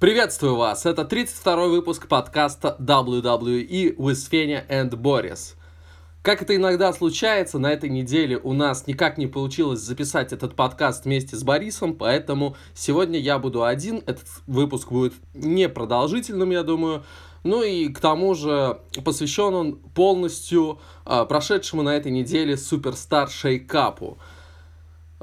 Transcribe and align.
Приветствую 0.00 0.56
вас! 0.56 0.86
Это 0.86 1.02
32-й 1.02 1.68
выпуск 1.68 2.08
подкаста 2.08 2.74
WWE 2.80 3.96
with 3.96 4.30
Fenya 4.30 4.66
and 4.66 4.88
Boris. 4.92 5.56
Как 6.22 6.40
это 6.40 6.56
иногда 6.56 6.94
случается, 6.94 7.58
на 7.58 7.70
этой 7.70 7.90
неделе 7.90 8.38
у 8.38 8.54
нас 8.54 8.86
никак 8.86 9.18
не 9.18 9.26
получилось 9.26 9.80
записать 9.80 10.32
этот 10.32 10.56
подкаст 10.56 11.04
вместе 11.04 11.36
с 11.36 11.42
Борисом, 11.42 11.94
поэтому 11.94 12.56
сегодня 12.72 13.18
я 13.18 13.38
буду 13.38 13.62
один. 13.62 13.98
Этот 14.06 14.24
выпуск 14.46 14.90
будет 14.90 15.12
непродолжительным, 15.34 16.48
я 16.50 16.62
думаю. 16.62 17.04
Ну 17.44 17.62
и 17.62 17.90
к 17.90 18.00
тому 18.00 18.34
же 18.34 18.80
посвящен 19.04 19.52
он 19.52 19.76
полностью 19.76 20.80
э, 21.04 21.26
прошедшему 21.28 21.82
на 21.82 21.94
этой 21.94 22.10
неделе 22.10 22.56
Суперстар 22.56 23.28
Шейкапу. 23.28 24.16
Э, 24.18 24.39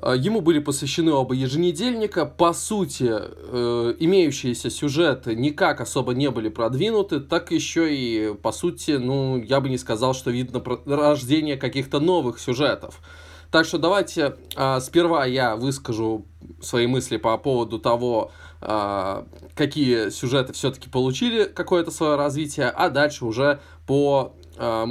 ему 0.05 0.41
были 0.41 0.59
посвящены 0.59 1.11
оба 1.11 1.33
еженедельника. 1.33 2.25
По 2.25 2.53
сути, 2.53 3.09
э, 3.09 3.95
имеющиеся 3.99 4.69
сюжеты 4.69 5.35
никак 5.35 5.81
особо 5.81 6.13
не 6.13 6.29
были 6.29 6.49
продвинуты, 6.49 7.19
так 7.19 7.51
еще 7.51 7.93
и, 7.95 8.33
по 8.35 8.51
сути, 8.51 8.91
ну, 8.91 9.37
я 9.37 9.59
бы 9.59 9.69
не 9.69 9.77
сказал, 9.77 10.13
что 10.13 10.29
видно 10.29 10.61
рождение 10.85 11.57
каких-то 11.57 11.99
новых 11.99 12.39
сюжетов. 12.39 13.01
Так 13.49 13.65
что 13.65 13.77
давайте 13.77 14.35
э, 14.55 14.79
сперва 14.81 15.25
я 15.25 15.55
выскажу 15.55 16.25
свои 16.61 16.85
мысли 16.85 17.17
по 17.17 17.37
поводу 17.37 17.79
того, 17.79 18.31
э, 18.61 19.23
какие 19.55 20.09
сюжеты 20.09 20.53
все-таки 20.53 20.89
получили 20.89 21.45
какое-то 21.45 21.89
свое 21.89 22.17
развитие, 22.17 22.67
а 22.69 22.89
дальше 22.89 23.25
уже 23.25 23.61
по 23.87 24.33
э, 24.57 24.85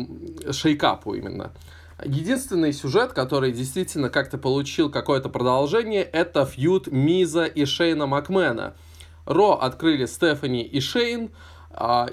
шейкапу 0.50 1.14
именно. 1.14 1.52
Единственный 2.05 2.74
сюжет, 2.74 3.14
который 3.14 3.52
действительно 3.52 4.10
как-то 4.10 4.36
получил 4.36 4.91
какое-то 4.91 5.30
продолжение, 5.30 6.02
это 6.02 6.45
фьюд 6.45 6.88
Миза 6.88 7.45
и 7.45 7.64
Шейна 7.64 8.06
Макмена. 8.06 8.74
Ро 9.24 9.52
открыли 9.52 10.05
Стефани 10.05 10.62
и 10.62 10.80
Шейн, 10.80 11.30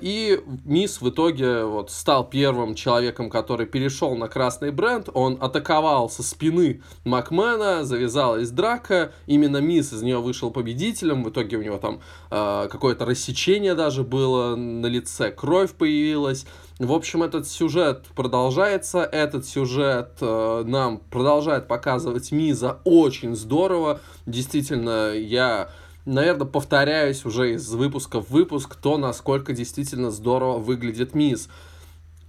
и 0.02 0.42
Мисс 0.66 1.02
в 1.02 1.10
итоге 1.10 1.64
вот 1.64 1.90
стал 1.90 2.28
первым 2.28 2.76
человеком, 2.76 3.30
который 3.30 3.66
перешел 3.66 4.16
на 4.16 4.28
красный 4.28 4.72
бренд. 4.72 5.10
Он 5.14 5.38
атаковал 5.40 6.10
со 6.10 6.24
спины 6.24 6.82
Макмена, 7.06 7.84
завязалась 7.84 8.50
драка. 8.50 9.14
Именно 9.26 9.58
Мисс 9.58 9.94
из 9.94 10.02
нее 10.02 10.20
вышел 10.20 10.52
победителем. 10.52 11.24
В 11.24 11.30
итоге 11.30 11.58
у 11.58 11.62
него 11.62 11.78
там 11.78 12.02
э, 12.30 12.68
какое-то 12.70 13.06
рассечение 13.06 13.76
даже 13.76 14.04
было 14.04 14.56
на 14.56 14.88
лице, 14.88 15.32
кровь 15.32 15.72
появилась. 15.74 16.46
В 16.80 16.92
общем, 16.92 17.22
этот 17.22 17.48
сюжет 17.48 18.08
продолжается. 18.16 19.04
Этот 19.04 19.46
сюжет 19.46 20.18
э, 20.22 20.64
нам 20.66 20.98
продолжает 20.98 21.68
показывать 21.68 22.32
Миза 22.32 22.80
очень 22.84 23.36
здорово. 23.36 24.02
Действительно, 24.26 25.14
я, 25.14 25.70
наверное, 26.06 26.48
повторяюсь 26.48 27.26
уже 27.26 27.54
из 27.54 27.70
выпуска 27.72 28.22
в 28.22 28.30
выпуск, 28.30 28.76
то, 28.76 28.98
насколько 28.98 29.54
действительно 29.54 30.12
здорово 30.12 30.60
выглядит 30.60 31.16
Миз. 31.16 31.50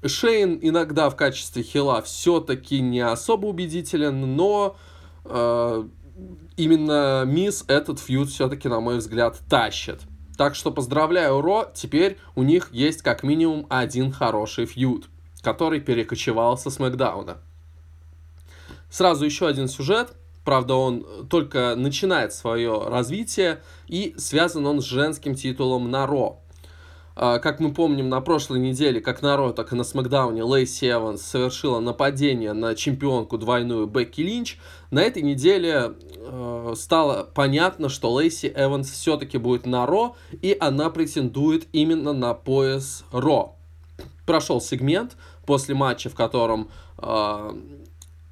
Шейн 0.05 0.58
иногда 0.61 1.08
в 1.08 1.16
качестве 1.16 1.62
хила 1.62 2.03
все-таки 2.03 2.81
не 2.81 3.00
особо 3.00 3.47
убедителен, 3.47 4.36
но 4.36 4.77
э, 5.25 5.84
именно 6.56 7.25
Мисс 7.27 7.64
этот 7.69 8.00
фьюд 8.00 8.28
все-таки, 8.28 8.69
на 8.69 8.81
мой 8.81 8.98
взгляд, 8.98 9.39
тащит. 9.48 10.00
Так 10.36 10.55
что 10.55 10.70
поздравляю 10.70 11.41
Ро, 11.41 11.70
теперь 11.75 12.19
у 12.34 12.42
них 12.42 12.69
есть 12.72 13.03
как 13.03 13.22
минимум 13.22 13.66
один 13.70 14.12
хороший 14.12 14.66
фьюд, 14.66 15.06
который 15.42 15.81
перекочевал 15.81 16.59
со 16.59 16.70
Смакдауна. 16.70 17.38
Сразу 18.91 19.25
еще 19.25 19.47
один 19.47 19.69
сюжет, 19.69 20.14
правда 20.45 20.75
он 20.75 21.27
только 21.28 21.75
начинает 21.77 22.33
свое 22.33 22.87
развитие, 22.87 23.62
и 23.89 24.14
связан 24.17 24.67
он 24.67 24.81
с 24.81 24.84
женским 24.84 25.34
титулом 25.34 25.91
на 25.91 26.06
Ро. 26.06 26.41
А, 27.17 27.39
как 27.39 27.61
мы 27.61 27.73
помним, 27.73 28.09
на 28.09 28.20
прошлой 28.20 28.59
неделе, 28.59 29.00
как 29.00 29.22
на 29.22 29.37
Ро, 29.37 29.53
так 29.53 29.72
и 29.72 29.77
на 29.77 29.84
Смакдауне, 29.84 30.42
Лейси 30.42 30.91
Эванс 30.91 31.22
совершила 31.22 31.78
нападение 31.78 32.53
на 32.53 32.75
чемпионку 32.75 33.38
двойную 33.38 33.87
Бекки 33.87 34.21
Линч. 34.21 34.59
На 34.91 35.00
этой 35.00 35.22
неделе 35.22 35.93
э, 36.16 36.75
стало 36.77 37.28
понятно, 37.34 37.88
что 37.88 38.12
Лейси 38.12 38.53
Эванс 38.56 38.91
все-таки 38.91 39.38
будет 39.38 39.65
на 39.65 39.87
Ро, 39.87 40.16
и 40.43 40.56
она 40.59 40.91
претендует 40.91 41.69
именно 41.72 42.12
на 42.12 42.34
пояс 42.34 43.04
Ро. 43.12 43.54
Прошел 44.27 44.60
сегмент 44.60 45.16
после 45.47 45.77
матча, 45.77 46.10
в 46.10 46.16
котором 46.16 46.69
э, 46.99 47.50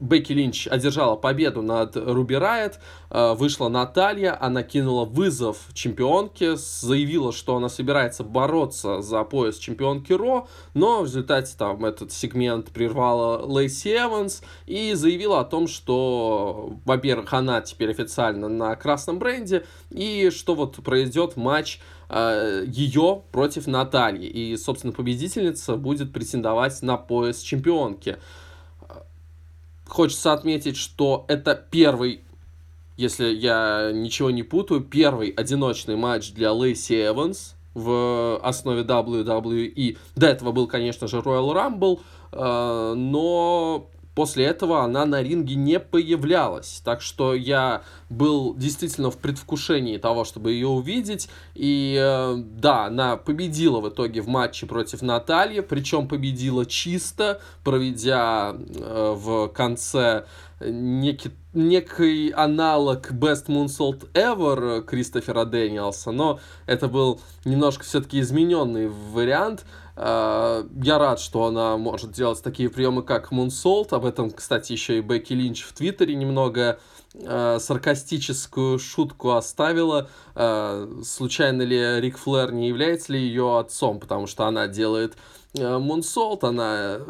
Бекки 0.03 0.33
Линч 0.33 0.67
одержала 0.67 1.15
победу 1.15 1.63
над 1.63 1.97
Руби 1.97 2.35
Райт, 2.35 2.81
э, 3.09 3.35
вышла 3.35 3.69
Наталья, 3.69 4.37
она 4.39 4.65
кинула 4.65 5.05
вызов 5.05 5.69
чемпионке, 5.75 6.57
заявила, 6.57 7.33
что 7.33 7.55
она 7.55 7.69
собирается 7.69 8.25
бороться 8.25 9.01
за 9.01 9.23
пояс 9.23 9.59
чемпионки 9.59 10.13
Ро, 10.13 10.49
но 10.75 11.03
в 11.03 11.05
результате 11.05 11.55
там 11.57 11.85
этот 11.85 12.11
сегмент 12.11 12.71
прервала 12.71 13.47
Лейси 13.47 13.97
Эванс 13.97 14.43
и 14.67 14.95
заявила 14.95 15.39
о 15.39 15.45
том, 15.45 15.69
что, 15.69 16.79
во-первых, 16.84 17.33
она 17.33 17.61
теперь 17.61 17.91
официально 17.91 18.49
на 18.49 18.75
красном 18.75 19.21
бренде, 19.21 19.65
и 19.91 20.31
что 20.31 20.57
вот 20.57 20.83
произойдет 20.83 21.37
матч 21.37 21.79
э, 22.09 22.65
ее 22.67 23.23
против 23.31 23.69
Натальи, 23.69 24.27
и, 24.27 24.57
собственно, 24.57 24.93
победительница 24.93 25.77
будет 25.77 26.13
претендовать 26.13 26.83
на 26.83 26.97
пояс 26.97 27.39
чемпионки. 27.39 28.17
Хочется 29.92 30.32
отметить, 30.32 30.78
что 30.78 31.26
это 31.28 31.54
первый, 31.54 32.22
если 32.97 33.26
я 33.26 33.91
ничего 33.92 34.30
не 34.30 34.42
путаю, 34.42 34.80
первый 34.80 35.28
одиночный 35.28 35.97
матч 35.97 36.32
для 36.32 36.50
Лейси 36.54 37.08
Эванс 37.08 37.56
в 37.75 38.41
основе 38.42 38.84
WWE. 38.84 39.98
До 40.16 40.28
этого 40.28 40.53
был, 40.53 40.66
конечно 40.66 41.08
же, 41.08 41.19
Royal 41.19 41.53
Rumble, 41.53 42.00
э, 42.32 42.94
но 42.97 43.91
после 44.15 44.47
этого 44.47 44.83
она 44.83 45.05
на 45.06 45.23
ринге 45.23 45.55
не 45.55 45.81
появлялась. 45.81 46.81
Так 46.84 47.00
что 47.03 47.34
я 47.34 47.83
был 48.09 48.55
действительно 48.55 49.11
в 49.11 49.19
предвкушении 49.19 49.97
того, 49.97 50.25
чтобы 50.25 50.53
ее 50.53 50.69
увидеть. 50.69 51.28
И 51.55 51.97
э, 51.99 52.37
да, 52.37 52.87
она 52.87 53.17
победила 53.17 53.81
в 53.81 53.89
итоге 53.89 54.21
в 54.21 54.28
матче 54.28 54.67
против 54.67 55.03
Натальи, 55.03 55.61
причем 55.61 56.09
победила 56.09 56.67
чисто, 56.67 57.41
проведя 57.65 58.55
э, 58.55 59.15
в 59.17 59.49
конце 59.49 60.25
некий, 60.65 61.33
некий 61.55 62.31
аналог 62.31 63.11
Best 63.12 63.47
Moonsault 63.47 64.11
Ever 64.12 64.83
Кристофера 64.83 65.45
Дэниелса, 65.45 66.12
но 66.12 66.41
это 66.67 66.89
был 66.89 67.21
немножко 67.45 67.84
все-таки 67.84 68.21
измененный 68.21 68.89
вариант. 68.89 69.65
Я 69.94 70.98
рад, 70.98 71.20
что 71.20 71.44
она 71.44 71.76
может 71.76 72.12
делать 72.12 72.42
такие 72.42 72.70
приемы, 72.70 73.03
как 73.03 73.30
Moonsault. 73.30 73.88
Об 73.91 74.06
этом, 74.06 74.30
кстати, 74.30 74.72
еще 74.72 74.98
и 74.98 75.00
Бекки 75.00 75.34
Линч 75.34 75.62
в 75.64 75.72
Твиттере 75.75 76.14
немного 76.14 76.80
э, 77.14 77.58
саркастическую 77.60 78.78
шутку 78.78 79.32
оставила. 79.32 80.08
Э, 80.34 80.88
случайно 81.04 81.62
ли 81.62 82.00
Рик 82.00 82.16
Флэр 82.16 82.53
не 82.53 82.69
является 82.69 83.12
ли 83.12 83.20
ее 83.20 83.58
отцом, 83.58 84.00
потому 84.00 84.26
что 84.26 84.47
она 84.47 84.66
делает 84.66 85.16
Мунсолт, 85.54 86.44
она 86.44 87.00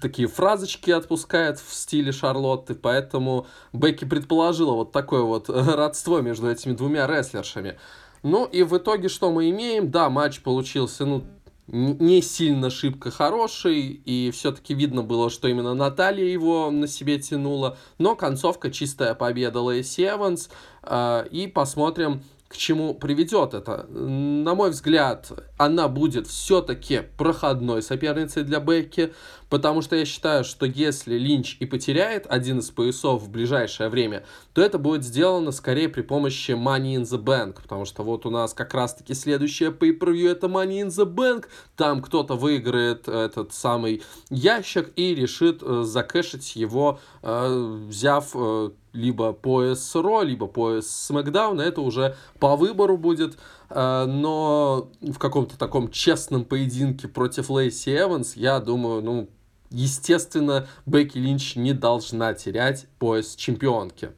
такие 0.00 0.26
фразочки 0.26 0.90
отпускает 0.90 1.60
в 1.60 1.72
стиле 1.72 2.10
Шарлотты, 2.10 2.74
поэтому 2.74 3.46
Бекки 3.72 4.04
предположила 4.04 4.72
вот 4.72 4.90
такое 4.90 5.22
вот 5.22 5.48
родство 5.48 6.20
между 6.20 6.50
этими 6.50 6.72
двумя 6.72 7.06
рестлершами. 7.06 7.78
Ну 8.24 8.44
и 8.44 8.64
в 8.64 8.76
итоге 8.76 9.08
что 9.08 9.30
мы 9.30 9.50
имеем? 9.50 9.92
Да, 9.92 10.10
матч 10.10 10.42
получился, 10.42 11.06
ну, 11.06 11.24
не 11.66 12.22
сильно 12.22 12.70
шибко 12.70 13.10
хороший, 13.10 13.88
и 14.04 14.30
все-таки 14.30 14.74
видно 14.74 15.02
было, 15.02 15.30
что 15.30 15.48
именно 15.48 15.74
Наталья 15.74 16.24
его 16.24 16.70
на 16.70 16.86
себе 16.86 17.18
тянула, 17.18 17.78
но 17.98 18.16
концовка 18.16 18.70
чистая 18.70 19.14
победа 19.14 19.60
Лэйси 19.60 20.08
Эванс, 20.08 20.50
э, 20.82 21.26
и 21.30 21.46
посмотрим, 21.46 22.22
к 22.52 22.56
чему 22.56 22.94
приведет 22.94 23.54
это. 23.54 23.86
На 23.88 24.54
мой 24.54 24.70
взгляд, 24.70 25.32
она 25.56 25.88
будет 25.88 26.26
все-таки 26.26 27.00
проходной 27.16 27.82
соперницей 27.82 28.42
для 28.42 28.60
Бекки, 28.60 29.14
потому 29.48 29.80
что 29.80 29.96
я 29.96 30.04
считаю, 30.04 30.44
что 30.44 30.66
если 30.66 31.16
Линч 31.16 31.56
и 31.60 31.66
потеряет 31.66 32.26
один 32.28 32.58
из 32.58 32.70
поясов 32.70 33.22
в 33.22 33.30
ближайшее 33.30 33.88
время, 33.88 34.24
то 34.52 34.60
это 34.60 34.78
будет 34.78 35.02
сделано 35.02 35.50
скорее 35.50 35.88
при 35.88 36.02
помощи 36.02 36.50
Money 36.50 36.96
in 36.96 37.02
the 37.02 37.22
Bank, 37.22 37.62
потому 37.62 37.86
что 37.86 38.02
вот 38.02 38.26
у 38.26 38.30
нас 38.30 38.52
как 38.52 38.74
раз-таки 38.74 39.14
следующее 39.14 39.70
pay-per-view 39.70 40.30
это 40.30 40.46
Money 40.46 40.82
in 40.82 40.88
the 40.88 41.06
Bank, 41.06 41.46
там 41.82 42.00
кто-то 42.00 42.36
выиграет 42.36 43.08
этот 43.08 43.52
самый 43.52 44.04
ящик 44.30 44.92
и 44.94 45.16
решит 45.16 45.64
э, 45.64 45.82
закэшить 45.82 46.54
его, 46.54 47.00
э, 47.22 47.86
взяв 47.88 48.30
э, 48.36 48.70
либо 48.92 49.32
пояс 49.32 49.92
Ро, 49.96 50.22
либо 50.22 50.46
пояс 50.46 50.88
Смакдауна, 50.88 51.60
это 51.60 51.80
уже 51.80 52.14
по 52.38 52.54
выбору 52.54 52.96
будет, 52.96 53.36
но 53.68 54.90
в 55.00 55.18
каком-то 55.18 55.58
таком 55.58 55.90
честном 55.90 56.44
поединке 56.44 57.08
против 57.08 57.50
Лейси 57.50 57.96
Эванс, 57.96 58.36
я 58.36 58.60
думаю, 58.60 59.02
ну, 59.02 59.28
естественно, 59.70 60.68
Бекки 60.86 61.18
Линч 61.18 61.56
не 61.56 61.72
должна 61.72 62.32
терять 62.34 62.86
пояс 63.00 63.34
чемпионки. 63.34 64.12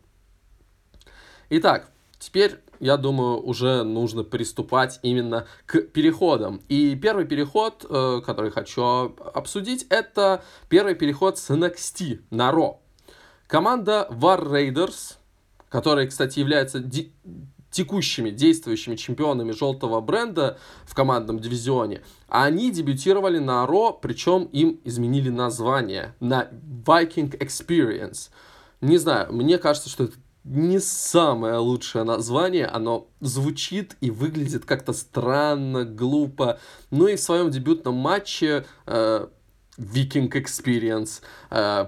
Итак, 1.48 1.88
теперь 2.18 2.58
я 2.80 2.96
думаю, 2.96 3.40
уже 3.40 3.82
нужно 3.82 4.24
приступать 4.24 5.00
именно 5.02 5.46
к 5.66 5.80
переходам. 5.80 6.60
И 6.68 6.94
первый 6.96 7.24
переход, 7.24 7.84
э, 7.88 8.20
который 8.24 8.50
хочу 8.50 8.82
обсудить, 9.34 9.86
это 9.90 10.42
первый 10.68 10.94
переход 10.94 11.38
с 11.38 11.50
NXT 11.50 12.20
на 12.30 12.50
Raw. 12.50 12.76
Команда 13.46 14.08
War 14.10 14.42
Raiders, 14.42 15.16
которая, 15.68 16.06
кстати, 16.06 16.38
является 16.38 16.82
текущими 17.74 18.30
действующими 18.30 18.94
чемпионами 18.94 19.50
желтого 19.50 20.00
бренда 20.00 20.58
в 20.86 20.94
командном 20.94 21.40
дивизионе, 21.40 22.02
они 22.28 22.70
дебютировали 22.70 23.38
на 23.38 23.66
Ро, 23.66 23.92
причем 23.92 24.44
им 24.44 24.80
изменили 24.84 25.28
название 25.28 26.14
на 26.20 26.48
Viking 26.86 27.36
Experience. 27.38 28.30
Не 28.80 28.98
знаю, 28.98 29.32
мне 29.32 29.58
кажется, 29.58 29.88
что 29.88 30.04
это 30.04 30.14
не 30.44 30.78
самое 30.78 31.56
лучшее 31.56 32.04
название, 32.04 32.66
оно 32.66 33.08
звучит 33.20 33.96
и 34.00 34.10
выглядит 34.10 34.66
как-то 34.66 34.92
странно, 34.92 35.84
глупо. 35.84 36.58
Ну 36.90 37.06
и 37.06 37.16
в 37.16 37.20
своем 37.20 37.50
дебютном 37.50 37.94
матче 37.94 38.66
э, 38.86 39.26
Viking 39.78 40.30
Experience 40.30 41.22
э, 41.50 41.86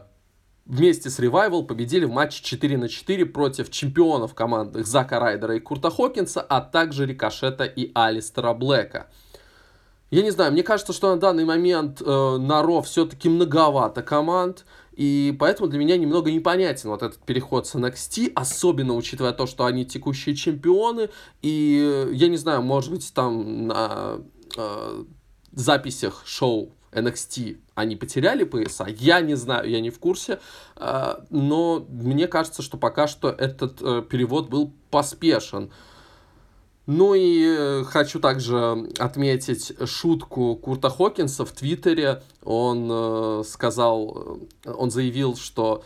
вместе 0.65 1.11
с 1.11 1.21
Revival 1.21 1.65
победили 1.65 2.07
в 2.07 2.11
матче 2.11 2.43
4 2.43 2.79
на 2.79 2.89
4 2.89 3.27
против 3.27 3.71
чемпионов 3.71 4.35
команды 4.35 4.85
Зака 4.85 5.21
Райдера 5.21 5.57
и 5.57 5.61
Курта 5.61 5.91
Хокинса, 5.91 6.41
а 6.41 6.63
также 6.63 7.05
Рикошета 7.05 7.65
и 7.65 7.91
Алистера 7.95 8.55
Блэка. 8.55 9.09
Я 10.11 10.23
не 10.23 10.31
знаю, 10.31 10.53
мне 10.53 10.63
кажется, 10.63 10.93
что 10.93 11.13
на 11.13 11.21
данный 11.21 11.45
момент 11.45 12.01
э, 12.01 12.37
на 12.39 12.63
Ро 12.63 12.81
все-таки 12.81 13.29
многовато 13.29 14.03
команд, 14.03 14.65
и 14.97 15.37
поэтому 15.39 15.69
для 15.69 15.79
меня 15.79 15.97
немного 15.97 16.33
непонятен 16.33 16.89
вот 16.89 17.03
этот 17.03 17.19
переход 17.19 17.67
с 17.67 17.75
NXT, 17.75 18.33
особенно 18.35 18.95
учитывая 18.95 19.33
то, 19.33 19.47
что 19.47 19.67
они 19.67 19.85
текущие 19.85 20.35
чемпионы, 20.35 21.11
и 21.43 22.09
я 22.13 22.29
не 22.29 22.39
знаю, 22.39 22.63
может 22.63 22.91
быть, 22.91 23.13
там 23.13 23.67
на 23.67 24.19
э, 24.57 25.05
записях 25.53 26.23
шоу 26.27 26.73
NXT 26.93 27.59
они 27.75 27.95
потеряли 27.95 28.45
пояса, 28.45 28.87
я 28.89 29.21
не 29.21 29.35
знаю, 29.35 29.69
я 29.69 29.81
не 29.81 29.91
в 29.91 29.99
курсе, 29.99 30.41
а, 30.77 31.25
но 31.29 31.87
мне 31.91 32.27
кажется, 32.27 32.63
что 32.63 32.79
пока 32.79 33.07
что 33.07 33.29
этот 33.29 33.83
э, 33.83 34.03
перевод 34.09 34.49
был 34.49 34.73
поспешен. 34.91 35.71
Ну 36.87 37.15
и 37.15 37.45
э, 37.45 37.85
хочу 37.85 38.21
также 38.21 38.89
отметить 38.99 39.73
шутку 39.89 40.57
Курта 40.57 40.89
Хокинса 40.89 41.45
в 41.45 41.53
Твиттере. 41.53 42.23
Он 42.45 42.89
э, 42.91 43.43
сказал, 43.47 44.39
он 44.65 44.91
заявил, 44.91 45.37
что 45.37 45.85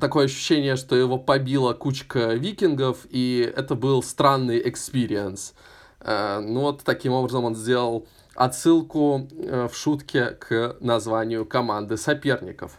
такое 0.00 0.26
ощущение, 0.26 0.76
что 0.76 0.94
его 0.94 1.18
побила 1.18 1.72
кучка 1.72 2.34
викингов, 2.34 3.06
и 3.08 3.50
это 3.56 3.74
был 3.74 4.02
странный 4.02 4.68
experience. 4.68 5.54
Ну 6.04 6.60
вот 6.60 6.82
таким 6.84 7.12
образом 7.12 7.44
он 7.44 7.56
сделал 7.56 8.06
отсылку 8.36 9.28
э, 9.32 9.68
в 9.70 9.76
шутке 9.76 10.30
к 10.30 10.76
названию 10.80 11.44
команды 11.46 11.96
соперников. 11.96 12.78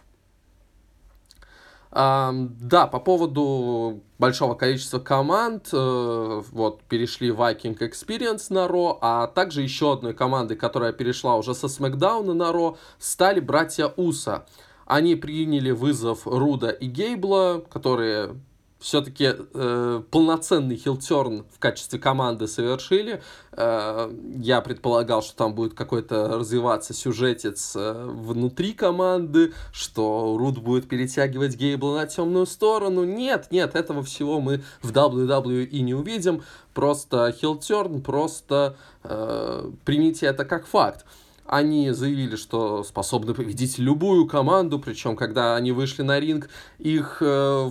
Да, 1.90 2.86
по 2.86 3.00
поводу 3.00 4.02
большого 4.18 4.54
количества 4.54 4.98
команд, 4.98 5.70
э, 5.72 6.42
вот, 6.52 6.82
перешли 6.82 7.30
Viking 7.30 7.78
Experience 7.78 8.52
на 8.52 8.68
Ро, 8.68 8.98
а 9.00 9.26
также 9.26 9.62
еще 9.62 9.94
одной 9.94 10.12
командой, 10.12 10.56
которая 10.56 10.92
перешла 10.92 11.36
уже 11.36 11.54
со 11.54 11.68
Смакдауна 11.68 12.34
на 12.34 12.52
Ро, 12.52 12.76
стали 12.98 13.40
братья 13.40 13.86
Уса. 13.96 14.44
Они 14.86 15.14
приняли 15.14 15.70
вызов 15.70 16.26
Руда 16.26 16.70
и 16.70 16.86
Гейбла, 16.86 17.62
которые 17.70 18.34
все-таки 18.78 19.30
э, 19.36 20.02
полноценный 20.10 20.76
хилтерн 20.76 21.44
в 21.52 21.58
качестве 21.58 21.98
команды 21.98 22.46
совершили. 22.46 23.20
Э, 23.52 24.10
я 24.36 24.60
предполагал, 24.60 25.22
что 25.22 25.36
там 25.36 25.54
будет 25.54 25.74
какой-то 25.74 26.28
развиваться 26.28 26.94
сюжетец 26.94 27.74
э, 27.74 28.06
внутри 28.06 28.72
команды, 28.72 29.52
что 29.72 30.36
Руд 30.38 30.58
будет 30.58 30.88
перетягивать 30.88 31.56
Гейбла 31.56 31.96
на 31.96 32.06
темную 32.06 32.46
сторону. 32.46 33.04
Нет, 33.04 33.48
нет, 33.50 33.74
этого 33.74 34.02
всего 34.02 34.40
мы 34.40 34.62
в 34.80 34.92
WWE 34.92 35.80
не 35.80 35.94
увидим. 35.94 36.42
Просто 36.72 37.32
хилтерн, 37.32 38.00
просто 38.00 38.76
э, 39.02 39.70
примите 39.84 40.26
это 40.26 40.44
как 40.44 40.66
факт 40.66 41.04
они 41.48 41.92
заявили, 41.92 42.36
что 42.36 42.84
способны 42.84 43.32
победить 43.32 43.78
любую 43.78 44.26
команду, 44.26 44.78
причем 44.78 45.16
когда 45.16 45.56
они 45.56 45.72
вышли 45.72 46.02
на 46.02 46.20
ринг, 46.20 46.50
их 46.78 47.22
э, 47.22 47.70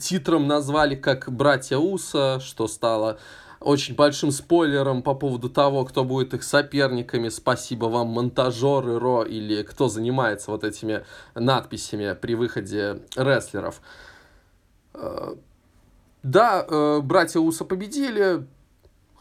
титром 0.00 0.46
назвали 0.46 0.94
как 0.94 1.30
«Братья 1.30 1.78
Уса», 1.78 2.40
что 2.40 2.66
стало 2.68 3.18
очень 3.60 3.94
большим 3.94 4.30
спойлером 4.30 5.02
по 5.02 5.14
поводу 5.14 5.48
того, 5.48 5.84
кто 5.84 6.04
будет 6.04 6.34
их 6.34 6.42
соперниками. 6.42 7.28
Спасибо 7.28 7.86
вам, 7.86 8.08
монтажеры 8.08 8.98
Ро 8.98 9.24
или 9.24 9.62
кто 9.62 9.88
занимается 9.88 10.50
вот 10.50 10.64
этими 10.64 11.04
надписями 11.34 12.14
при 12.14 12.34
выходе 12.34 13.00
рестлеров. 13.16 13.80
Э, 14.92 15.34
да, 16.22 16.64
э, 16.68 17.00
братья 17.00 17.40
Уса 17.40 17.64
победили. 17.64 18.46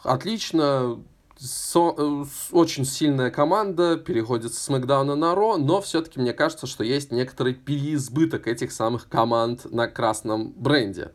Отлично 0.04 1.00
со, 1.38 1.94
э, 1.98 2.26
очень 2.52 2.86
сильная 2.86 3.32
команда 3.32 3.98
переходит 3.98 4.54
с 4.54 4.60
Смакдауна 4.60 5.16
на 5.16 5.36
Ро, 5.36 5.58
но 5.58 5.82
все-таки 5.82 6.20
мне 6.20 6.34
кажется, 6.34 6.68
что 6.68 6.84
есть 6.84 7.12
некоторый 7.12 7.54
переизбыток 7.54 8.48
этих 8.48 8.72
самых 8.72 9.10
команд 9.10 9.72
на 9.72 9.88
красном 9.88 10.52
бренде. 10.52 11.12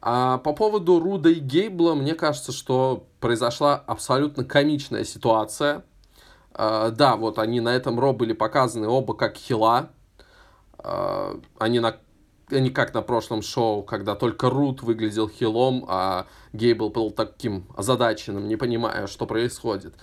А 0.00 0.38
по 0.38 0.52
поводу 0.52 1.00
Руда 1.00 1.30
и 1.30 1.40
Гейбла, 1.40 1.94
мне 1.94 2.14
кажется, 2.14 2.52
что 2.52 3.06
произошла 3.20 3.74
абсолютно 3.74 4.44
комичная 4.44 5.04
ситуация. 5.04 5.82
А, 6.52 6.90
да, 6.90 7.16
вот 7.16 7.38
они 7.38 7.60
на 7.60 7.70
этом 7.70 7.98
Ро 7.98 8.12
были 8.12 8.34
показаны 8.34 8.86
оба 8.86 9.14
как 9.14 9.36
хила. 9.36 9.88
А, 10.78 11.40
они 11.58 11.80
на 11.80 11.96
не 12.60 12.70
как 12.70 12.94
на 12.94 13.02
прошлом 13.02 13.42
шоу, 13.42 13.82
когда 13.82 14.14
только 14.14 14.50
Рут 14.50 14.82
выглядел 14.82 15.28
хилом, 15.28 15.84
а 15.88 16.26
Гейбл 16.52 16.90
был 16.90 17.10
таким 17.10 17.66
озадаченным, 17.76 18.48
не 18.48 18.56
понимая, 18.56 19.06
что 19.06 19.26
происходит. 19.26 19.94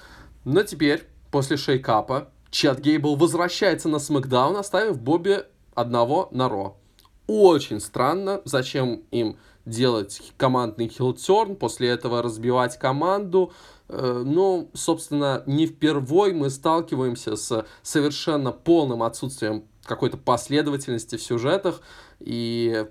Но 0.46 0.64
теперь, 0.64 1.08
после 1.32 1.58
шейкапа, 1.58 2.30
Чат 2.50 2.80
Гейбл 2.80 3.16
возвращается 3.16 3.90
на 3.90 4.00
Смакдаун, 4.00 4.58
оставив 4.58 5.00
Бобби 5.00 5.44
одного 5.74 6.28
на 6.32 6.50
Ро. 6.50 6.78
Очень 7.28 7.80
странно, 7.80 8.42
зачем 8.44 9.04
им 9.12 9.38
делать 9.66 10.34
командный 10.38 10.90
хилтерн, 10.90 11.56
после 11.56 11.90
этого 11.90 12.22
разбивать 12.22 12.78
команду. 12.78 13.54
Э, 13.88 14.24
ну, 14.26 14.70
собственно, 14.74 15.44
не 15.46 15.68
впервой 15.68 16.34
мы 16.34 16.50
сталкиваемся 16.50 17.36
с 17.36 17.66
совершенно 17.84 18.52
полным 18.52 19.04
отсутствием 19.04 19.64
какой-то 19.84 20.18
последовательности 20.18 21.16
в 21.16 21.24
сюжетах, 21.24 21.82
и 22.24 22.88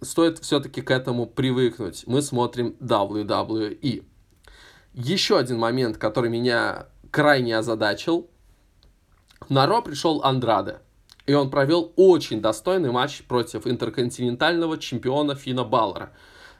стоит 0.00 0.38
все-таки 0.38 0.80
к 0.82 0.90
этому 0.90 1.26
привыкнуть. 1.26 2.04
Мы 2.06 2.22
смотрим 2.22 2.76
WWE. 2.80 4.04
Еще 4.94 5.38
один 5.38 5.58
момент, 5.58 5.98
который 5.98 6.30
меня 6.30 6.86
крайне 7.10 7.56
озадачил. 7.56 8.28
На 9.48 9.66
Ро 9.66 9.82
пришел 9.82 10.22
Андраде. 10.22 10.78
И 11.26 11.32
он 11.32 11.50
провел 11.50 11.92
очень 11.96 12.40
достойный 12.40 12.90
матч 12.90 13.22
против 13.24 13.66
интерконтинентального 13.66 14.78
чемпиона 14.78 15.34
Фина 15.34 15.64
Баллера. 15.64 16.12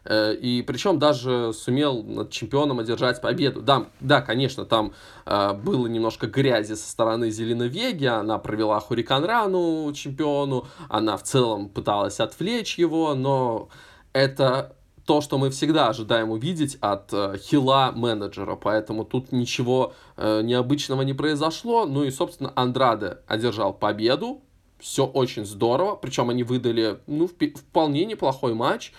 Э, 0.05 0.35
и 0.35 0.63
причем 0.63 0.99
даже 0.99 1.53
сумел 1.53 2.03
над 2.03 2.31
чемпионом 2.31 2.79
одержать 2.79 3.21
победу. 3.21 3.63
Да, 3.63 3.87
да 4.01 4.21
конечно, 4.21 4.65
там 4.65 4.93
э, 5.27 5.53
было 5.55 5.87
немножко 5.87 6.27
грязи 6.27 6.75
со 6.75 6.89
стороны 6.89 7.31
Зеленовеги, 7.31 8.07
она 8.07 8.39
провела 8.39 8.81
Хурикан 8.81 9.25
Рану 9.25 9.93
чемпиону, 9.93 10.67
она 10.89 11.17
в 11.17 11.23
целом 11.23 11.69
пыталась 11.69 12.21
отвлечь 12.21 12.79
его, 12.79 13.15
но 13.15 13.69
это 14.13 14.77
то, 15.11 15.21
что 15.21 15.39
мы 15.39 15.51
всегда 15.51 15.89
ожидаем 15.89 16.31
увидеть 16.31 16.77
от 16.81 17.13
э, 17.13 17.37
хила 17.39 17.93
менеджера, 17.93 18.55
поэтому 18.55 19.05
тут 19.05 19.33
ничего 19.33 19.93
э, 20.17 20.43
необычного 20.43 21.03
не 21.03 21.15
произошло. 21.15 21.85
Ну 21.85 22.05
и, 22.05 22.11
собственно, 22.11 22.53
Андраде 22.55 23.19
одержал 23.27 23.73
победу, 23.73 24.43
все 24.79 25.05
очень 25.05 25.45
здорово, 25.45 25.97
причем 25.97 26.31
они 26.31 26.45
выдали, 26.45 27.01
ну, 27.07 27.29
вполне 27.29 28.05
неплохой 28.05 28.55
матч. 28.55 28.93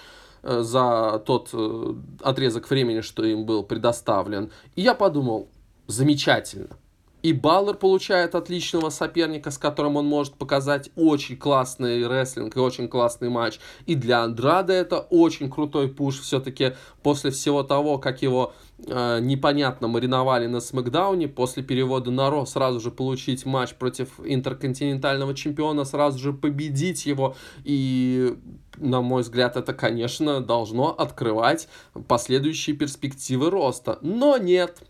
За 0.44 1.22
тот 1.26 1.50
э, 1.54 1.94
отрезок 2.22 2.70
времени, 2.70 3.02
что 3.02 3.24
им 3.24 3.46
был 3.46 3.64
предоставлен. 3.64 4.52
И 4.76 4.82
я 4.82 4.96
подумал, 4.96 5.50
замечательно. 5.88 6.78
И 7.24 7.34
Баллер 7.34 7.76
получает 7.76 8.34
отличного 8.34 8.90
соперника, 8.90 9.52
с 9.52 9.58
которым 9.60 9.96
он 9.96 10.08
может 10.08 10.34
показать 10.34 10.90
очень 10.96 11.38
классный 11.38 12.08
рестлинг 12.08 12.56
и 12.56 12.60
очень 12.60 12.88
классный 12.88 13.30
матч. 13.30 13.60
И 13.86 13.94
для 13.94 14.24
Андрада 14.24 14.74
это 14.74 15.00
очень 15.00 15.50
крутой 15.52 15.90
пуш. 15.90 16.20
Все-таки 16.20 16.74
после 17.04 17.30
всего 17.30 17.62
того, 17.62 18.00
как 18.00 18.24
его 18.24 18.54
э, 18.88 19.20
непонятно 19.22 19.88
мариновали 19.88 20.48
на 20.48 20.60
Смакдауне, 20.60 21.28
после 21.28 21.64
перевода 21.64 22.12
на 22.12 22.30
Ро 22.30 22.46
сразу 22.46 22.80
же 22.80 22.92
получить 22.92 23.46
матч 23.46 23.74
против 23.76 24.20
интерконтинентального 24.24 25.34
чемпиона, 25.34 25.86
сразу 25.86 26.20
же 26.20 26.34
победить 26.34 27.06
его. 27.06 27.36
И, 27.64 28.38
на 28.78 29.02
мой 29.02 29.22
взгляд, 29.22 29.58
это, 29.58 29.74
конечно, 29.74 30.42
должно 30.42 30.90
открывать 30.90 31.68
последующие 32.08 32.76
перспективы 32.76 33.50
роста. 33.50 34.00
Но 34.02 34.38
нет. 34.38 34.82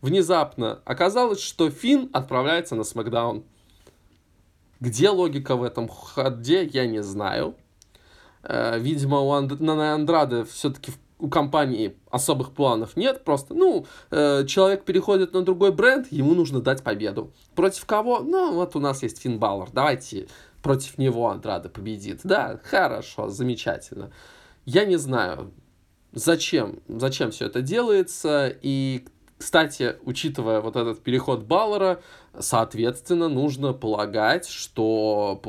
Внезапно 0.00 0.80
оказалось, 0.84 1.40
что 1.40 1.70
Финн 1.70 2.08
отправляется 2.12 2.76
на 2.76 2.84
Смакдаун. 2.84 3.44
Где 4.80 5.10
логика 5.10 5.56
в 5.56 5.64
этом 5.64 5.88
ходе, 5.88 6.64
я 6.64 6.86
не 6.86 7.02
знаю. 7.02 7.56
Э, 8.42 8.78
видимо, 8.78 9.20
у 9.20 9.32
Анд... 9.32 9.58
на 9.60 9.94
Андрада 9.94 10.44
все-таки 10.44 10.92
у 11.18 11.28
компании 11.28 11.96
особых 12.10 12.52
планов 12.52 12.96
нет, 12.96 13.24
просто, 13.24 13.54
ну, 13.54 13.86
э, 14.10 14.44
человек 14.46 14.84
переходит 14.84 15.32
на 15.32 15.42
другой 15.42 15.72
бренд, 15.72 16.10
ему 16.12 16.34
нужно 16.34 16.60
дать 16.60 16.82
победу. 16.82 17.32
Против 17.54 17.84
кого? 17.86 18.20
Ну, 18.20 18.54
вот 18.54 18.76
у 18.76 18.80
нас 18.80 19.02
есть 19.02 19.20
Финн 19.20 19.38
Баллар, 19.38 19.68
давайте 19.72 20.28
против 20.62 20.98
него 20.98 21.28
Андрада 21.28 21.68
победит. 21.68 22.20
Да, 22.24 22.60
хорошо, 22.64 23.28
замечательно. 23.28 24.10
Я 24.64 24.84
не 24.84 24.96
знаю, 24.96 25.52
зачем, 26.12 26.80
зачем 26.88 27.30
все 27.30 27.46
это 27.46 27.62
делается, 27.62 28.52
и 28.62 29.04
кстати, 29.38 29.96
учитывая 30.02 30.60
вот 30.60 30.74
этот 30.74 31.00
переход 31.00 31.44
Баллера, 31.44 32.00
соответственно, 32.40 33.28
нужно 33.28 33.72
полагать, 33.72 34.48
что 34.48 35.40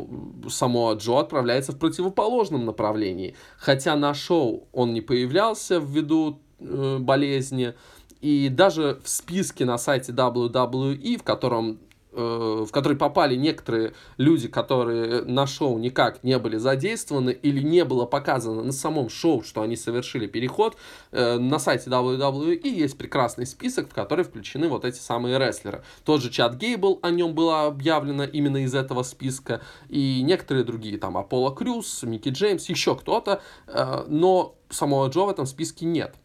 само 0.49 0.93
Джо 0.93 1.19
отправляется 1.19 1.71
в 1.71 1.79
противоположном 1.79 2.65
направлении. 2.65 3.35
Хотя 3.57 3.95
на 3.95 4.13
шоу 4.13 4.67
он 4.71 4.93
не 4.93 5.01
появлялся 5.01 5.79
ввиду 5.79 6.39
э, 6.59 6.97
болезни, 6.99 7.73
и 8.21 8.49
даже 8.49 8.99
в 9.03 9.09
списке 9.09 9.65
на 9.65 9.77
сайте 9.77 10.11
WWE, 10.11 11.17
в 11.17 11.23
котором 11.23 11.79
в 12.11 12.67
который 12.71 12.97
попали 12.97 13.35
некоторые 13.35 13.93
люди, 14.17 14.47
которые 14.47 15.21
на 15.23 15.45
шоу 15.45 15.77
никак 15.77 16.23
не 16.23 16.39
были 16.39 16.57
задействованы 16.57 17.31
или 17.31 17.61
не 17.61 17.85
было 17.85 18.05
показано 18.05 18.63
на 18.63 18.71
самом 18.71 19.09
шоу, 19.09 19.43
что 19.43 19.61
они 19.61 19.75
совершили 19.75 20.25
переход, 20.25 20.75
э, 21.11 21.37
на 21.37 21.59
сайте 21.59 21.89
WWE 21.89 22.67
есть 22.67 22.97
прекрасный 22.97 23.45
список, 23.45 23.89
в 23.89 23.93
который 23.93 24.25
включены 24.25 24.69
вот 24.69 24.85
эти 24.85 24.99
самые 24.99 25.37
рестлеры. 25.37 25.83
Тот 26.03 26.21
же 26.21 26.29
Чат 26.31 26.55
Гейбл, 26.55 26.99
о 27.03 27.11
нем 27.11 27.33
было 27.35 27.67
объявлено 27.67 28.23
именно 28.23 28.63
из 28.63 28.73
этого 28.73 29.03
списка, 29.03 29.61
и 29.87 30.21
некоторые 30.23 30.63
другие, 30.63 30.97
там, 30.97 31.17
Аполло 31.17 31.53
Крюс, 31.53 32.03
Микки 32.03 32.29
Джеймс, 32.29 32.69
еще 32.69 32.95
кто-то, 32.95 33.41
э, 33.67 34.05
но 34.07 34.55
самого 34.69 35.07
Джо 35.09 35.25
в 35.25 35.29
этом 35.29 35.45
списке 35.45 35.85
нет. 35.85 36.15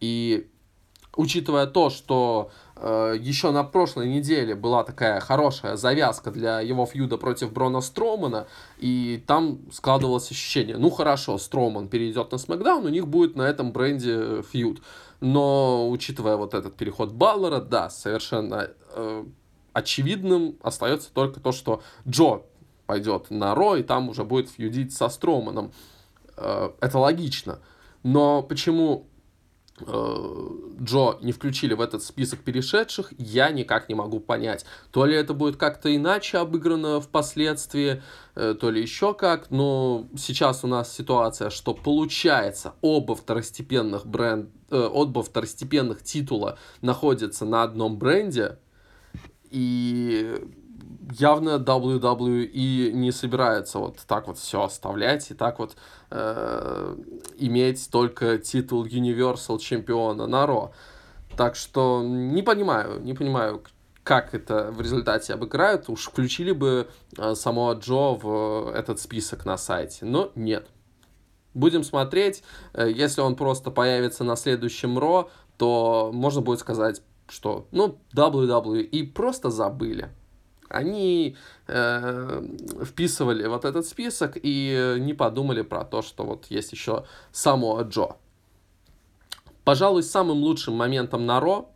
И 0.00 0.48
учитывая 1.16 1.66
то, 1.66 1.90
что 1.90 2.50
э, 2.50 2.61
еще 2.82 3.52
на 3.52 3.62
прошлой 3.62 4.08
неделе 4.08 4.56
была 4.56 4.82
такая 4.82 5.20
хорошая 5.20 5.76
завязка 5.76 6.32
для 6.32 6.60
его 6.60 6.84
фьюда 6.84 7.16
против 7.16 7.52
Брона 7.52 7.80
Стромана, 7.80 8.48
и 8.78 9.22
там 9.26 9.60
складывалось 9.70 10.30
ощущение, 10.30 10.76
ну 10.76 10.90
хорошо, 10.90 11.38
Строман 11.38 11.88
перейдет 11.88 12.32
на 12.32 12.38
Смакдаун, 12.38 12.84
у 12.84 12.88
них 12.88 13.06
будет 13.06 13.36
на 13.36 13.42
этом 13.42 13.72
бренде 13.72 14.42
фьюд. 14.42 14.82
Но 15.20 15.88
учитывая 15.90 16.36
вот 16.36 16.54
этот 16.54 16.74
переход 16.74 17.12
Баллера, 17.12 17.60
да, 17.60 17.88
совершенно 17.88 18.70
э, 18.94 19.24
очевидным 19.72 20.56
остается 20.62 21.12
только 21.12 21.38
то, 21.38 21.52
что 21.52 21.82
Джо 22.08 22.42
пойдет 22.86 23.30
на 23.30 23.54
Ро, 23.54 23.76
и 23.76 23.84
там 23.84 24.08
уже 24.08 24.24
будет 24.24 24.50
фьюдить 24.50 24.92
со 24.92 25.08
Строманом. 25.08 25.70
Э, 26.36 26.70
это 26.80 26.98
логично. 26.98 27.60
Но 28.02 28.42
почему 28.42 29.06
Э, 29.06 29.11
Джо 29.86 31.18
не 31.20 31.32
включили 31.32 31.74
в 31.74 31.80
этот 31.80 32.02
список 32.02 32.40
перешедших, 32.40 33.12
я 33.18 33.50
никак 33.50 33.88
не 33.88 33.94
могу 33.94 34.20
понять. 34.20 34.64
То 34.90 35.06
ли 35.06 35.14
это 35.14 35.34
будет 35.34 35.56
как-то 35.56 35.94
иначе 35.94 36.38
обыграно 36.38 37.00
впоследствии, 37.00 38.02
э, 38.34 38.54
то 38.58 38.70
ли 38.70 38.82
еще 38.82 39.14
как, 39.14 39.50
но 39.50 40.08
сейчас 40.16 40.64
у 40.64 40.66
нас 40.66 40.94
ситуация, 40.94 41.50
что 41.50 41.74
получается 41.74 42.74
оба 42.80 43.14
второстепенных 43.14 44.06
бренд, 44.06 44.50
э, 44.70 44.88
оба 44.92 45.22
второстепенных 45.22 46.02
титула 46.02 46.58
находятся 46.80 47.44
на 47.44 47.62
одном 47.62 47.98
бренде, 47.98 48.58
и 49.50 50.42
явно 51.10 51.56
WWE 51.58 52.92
не 52.92 53.12
собирается 53.12 53.78
вот 53.78 53.98
так 54.06 54.28
вот 54.28 54.38
все 54.38 54.62
оставлять 54.62 55.30
и 55.30 55.34
так 55.34 55.58
вот 55.58 55.76
э, 56.10 56.96
иметь 57.38 57.90
только 57.90 58.38
титул 58.38 58.84
Universal 58.84 59.58
чемпиона 59.58 60.26
на 60.26 60.46
Ро. 60.46 60.72
Так 61.36 61.56
что 61.56 62.02
не 62.02 62.42
понимаю, 62.42 63.00
не 63.00 63.14
понимаю, 63.14 63.62
как 64.04 64.34
это 64.34 64.70
в 64.70 64.80
результате 64.80 65.34
обыграют. 65.34 65.88
Уж 65.88 66.06
включили 66.06 66.52
бы 66.52 66.88
э, 67.16 67.34
самого 67.34 67.74
Джо 67.74 68.14
в 68.14 68.72
этот 68.74 69.00
список 69.00 69.44
на 69.44 69.56
сайте, 69.56 70.04
но 70.04 70.30
нет. 70.34 70.68
Будем 71.54 71.84
смотреть. 71.84 72.42
Э, 72.74 72.90
если 72.90 73.20
он 73.20 73.36
просто 73.36 73.70
появится 73.70 74.24
на 74.24 74.36
следующем 74.36 74.98
Ро, 74.98 75.30
то 75.56 76.10
можно 76.12 76.40
будет 76.40 76.60
сказать, 76.60 77.02
что, 77.28 77.66
ну, 77.70 77.98
WWE 78.14 79.12
просто 79.12 79.50
забыли 79.50 80.10
они 80.72 81.36
э, 81.66 82.42
вписывали 82.84 83.46
вот 83.46 83.64
этот 83.64 83.86
список 83.86 84.38
и 84.42 84.96
не 84.98 85.14
подумали 85.14 85.62
про 85.62 85.84
то, 85.84 86.02
что 86.02 86.24
вот 86.24 86.46
есть 86.46 86.72
еще 86.72 87.04
само 87.30 87.80
Джо. 87.82 88.16
Пожалуй, 89.64 90.02
самым 90.02 90.38
лучшим 90.38 90.74
моментом 90.74 91.26
на 91.26 91.38
Ро 91.38 91.70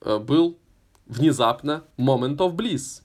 э, 0.00 0.18
был 0.18 0.58
внезапно 1.06 1.84
Moment 1.96 2.36
of 2.38 2.54
Bliss. 2.54 3.02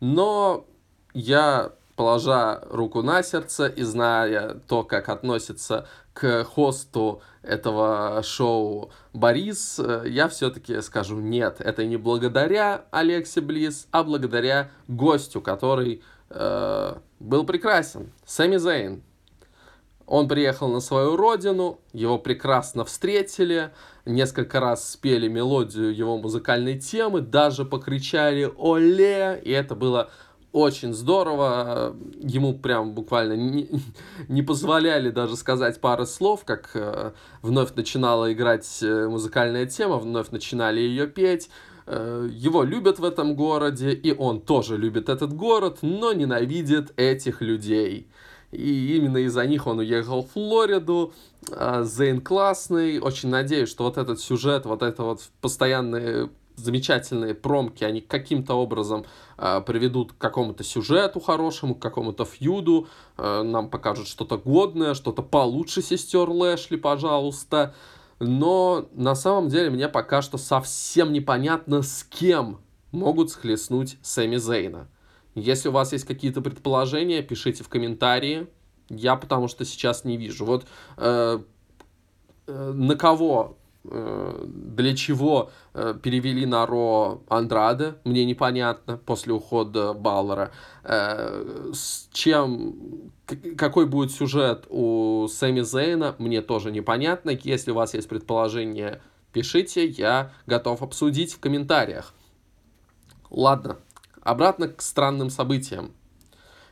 Но 0.00 0.66
я 1.12 1.72
положа 1.96 2.60
руку 2.70 3.02
на 3.02 3.22
сердце 3.22 3.66
и 3.66 3.82
зная 3.82 4.54
то, 4.66 4.82
как 4.82 5.08
относится 5.08 5.86
к 6.12 6.44
хосту 6.44 7.22
этого 7.46 8.22
шоу 8.22 8.90
Борис, 9.12 9.78
э, 9.78 10.04
я 10.06 10.28
все-таки 10.28 10.80
скажу 10.80 11.20
нет. 11.20 11.56
Это 11.60 11.84
не 11.84 11.96
благодаря 11.96 12.84
Алексе 12.90 13.40
Близ, 13.40 13.86
а 13.90 14.02
благодаря 14.02 14.70
гостю, 14.88 15.40
который 15.40 16.02
э, 16.30 16.94
был 17.20 17.44
прекрасен. 17.44 18.12
Сами 18.24 18.56
Зейн. 18.56 19.02
Он 20.06 20.28
приехал 20.28 20.68
на 20.68 20.80
свою 20.80 21.16
родину, 21.16 21.80
его 21.94 22.18
прекрасно 22.18 22.84
встретили, 22.84 23.70
несколько 24.04 24.60
раз 24.60 24.90
спели 24.90 25.28
мелодию 25.28 25.94
его 25.94 26.18
музыкальной 26.18 26.78
темы, 26.78 27.22
даже 27.22 27.64
покричали 27.64 28.52
«Оле!», 28.58 29.40
и 29.42 29.50
это 29.50 29.74
было 29.74 30.10
очень 30.54 30.94
здорово. 30.94 31.96
Ему 32.20 32.56
прям 32.56 32.94
буквально 32.94 33.34
не, 33.34 33.68
не 34.28 34.42
позволяли 34.42 35.10
даже 35.10 35.36
сказать 35.36 35.80
пары 35.80 36.06
слов, 36.06 36.44
как 36.44 36.70
э, 36.74 37.12
вновь 37.42 37.74
начинала 37.74 38.32
играть 38.32 38.78
э, 38.80 39.08
музыкальная 39.08 39.66
тема, 39.66 39.98
вновь 39.98 40.30
начинали 40.30 40.80
ее 40.80 41.08
петь. 41.08 41.50
Э, 41.86 42.28
его 42.30 42.62
любят 42.62 43.00
в 43.00 43.04
этом 43.04 43.34
городе, 43.34 43.92
и 43.92 44.14
он 44.14 44.40
тоже 44.40 44.76
любит 44.76 45.08
этот 45.08 45.34
город, 45.34 45.78
но 45.82 46.12
ненавидит 46.12 46.92
этих 46.96 47.42
людей. 47.42 48.08
И 48.52 48.96
именно 48.96 49.18
из-за 49.18 49.44
них 49.46 49.66
он 49.66 49.80
уехал 49.80 50.22
в 50.22 50.30
Флориду. 50.30 51.12
Э, 51.50 51.82
Зейн 51.82 52.20
классный. 52.20 53.00
Очень 53.00 53.30
надеюсь, 53.30 53.68
что 53.68 53.82
вот 53.82 53.98
этот 53.98 54.20
сюжет, 54.20 54.66
вот 54.66 54.82
это 54.82 55.02
вот 55.02 55.20
постоянные 55.40 56.30
замечательные 56.56 57.34
промки, 57.34 57.84
они 57.84 58.00
каким-то 58.00 58.54
образом 58.54 59.04
э, 59.36 59.60
приведут 59.66 60.12
к 60.12 60.18
какому-то 60.18 60.62
сюжету 60.64 61.20
хорошему, 61.20 61.74
к 61.74 61.82
какому-то 61.82 62.24
фьюду, 62.24 62.88
э, 63.16 63.42
нам 63.42 63.70
покажут 63.70 64.06
что-то 64.06 64.38
годное, 64.38 64.94
что-то 64.94 65.22
получше 65.22 65.82
сестер 65.82 66.28
Лэшли, 66.28 66.76
пожалуйста. 66.76 67.74
Но 68.20 68.88
на 68.92 69.14
самом 69.14 69.48
деле 69.48 69.70
мне 69.70 69.88
пока 69.88 70.22
что 70.22 70.38
совсем 70.38 71.12
непонятно, 71.12 71.82
с 71.82 72.04
кем 72.04 72.60
могут 72.92 73.30
схлестнуть 73.30 73.98
Сэмми 74.02 74.36
Зейна. 74.36 74.88
Если 75.34 75.68
у 75.68 75.72
вас 75.72 75.92
есть 75.92 76.04
какие-то 76.04 76.40
предположения, 76.40 77.22
пишите 77.22 77.64
в 77.64 77.68
комментарии. 77.68 78.46
Я 78.88 79.16
потому 79.16 79.48
что 79.48 79.64
сейчас 79.64 80.04
не 80.04 80.16
вижу. 80.16 80.44
Вот 80.44 80.66
э, 80.96 81.40
э, 82.46 82.72
на 82.72 82.94
кого 82.96 83.56
для 83.84 84.96
чего 84.96 85.50
э, 85.74 85.94
перевели 86.02 86.46
на 86.46 86.64
Ро 86.64 87.22
Андрада, 87.28 87.98
мне 88.04 88.24
непонятно, 88.24 88.96
после 88.96 89.34
ухода 89.34 89.92
Баллера. 89.92 90.52
Э, 90.84 91.70
с 91.74 92.08
чем, 92.10 93.12
какой 93.58 93.86
будет 93.86 94.10
сюжет 94.10 94.64
у 94.70 95.28
Сэмми 95.28 95.60
Зейна, 95.60 96.14
мне 96.18 96.40
тоже 96.40 96.70
непонятно. 96.70 97.30
Если 97.30 97.72
у 97.72 97.74
вас 97.74 97.92
есть 97.92 98.08
предположение, 98.08 99.02
пишите, 99.32 99.86
я 99.86 100.32
готов 100.46 100.82
обсудить 100.82 101.34
в 101.34 101.40
комментариях. 101.40 102.14
Ладно, 103.28 103.76
обратно 104.22 104.68
к 104.68 104.80
странным 104.80 105.28
событиям. 105.28 105.92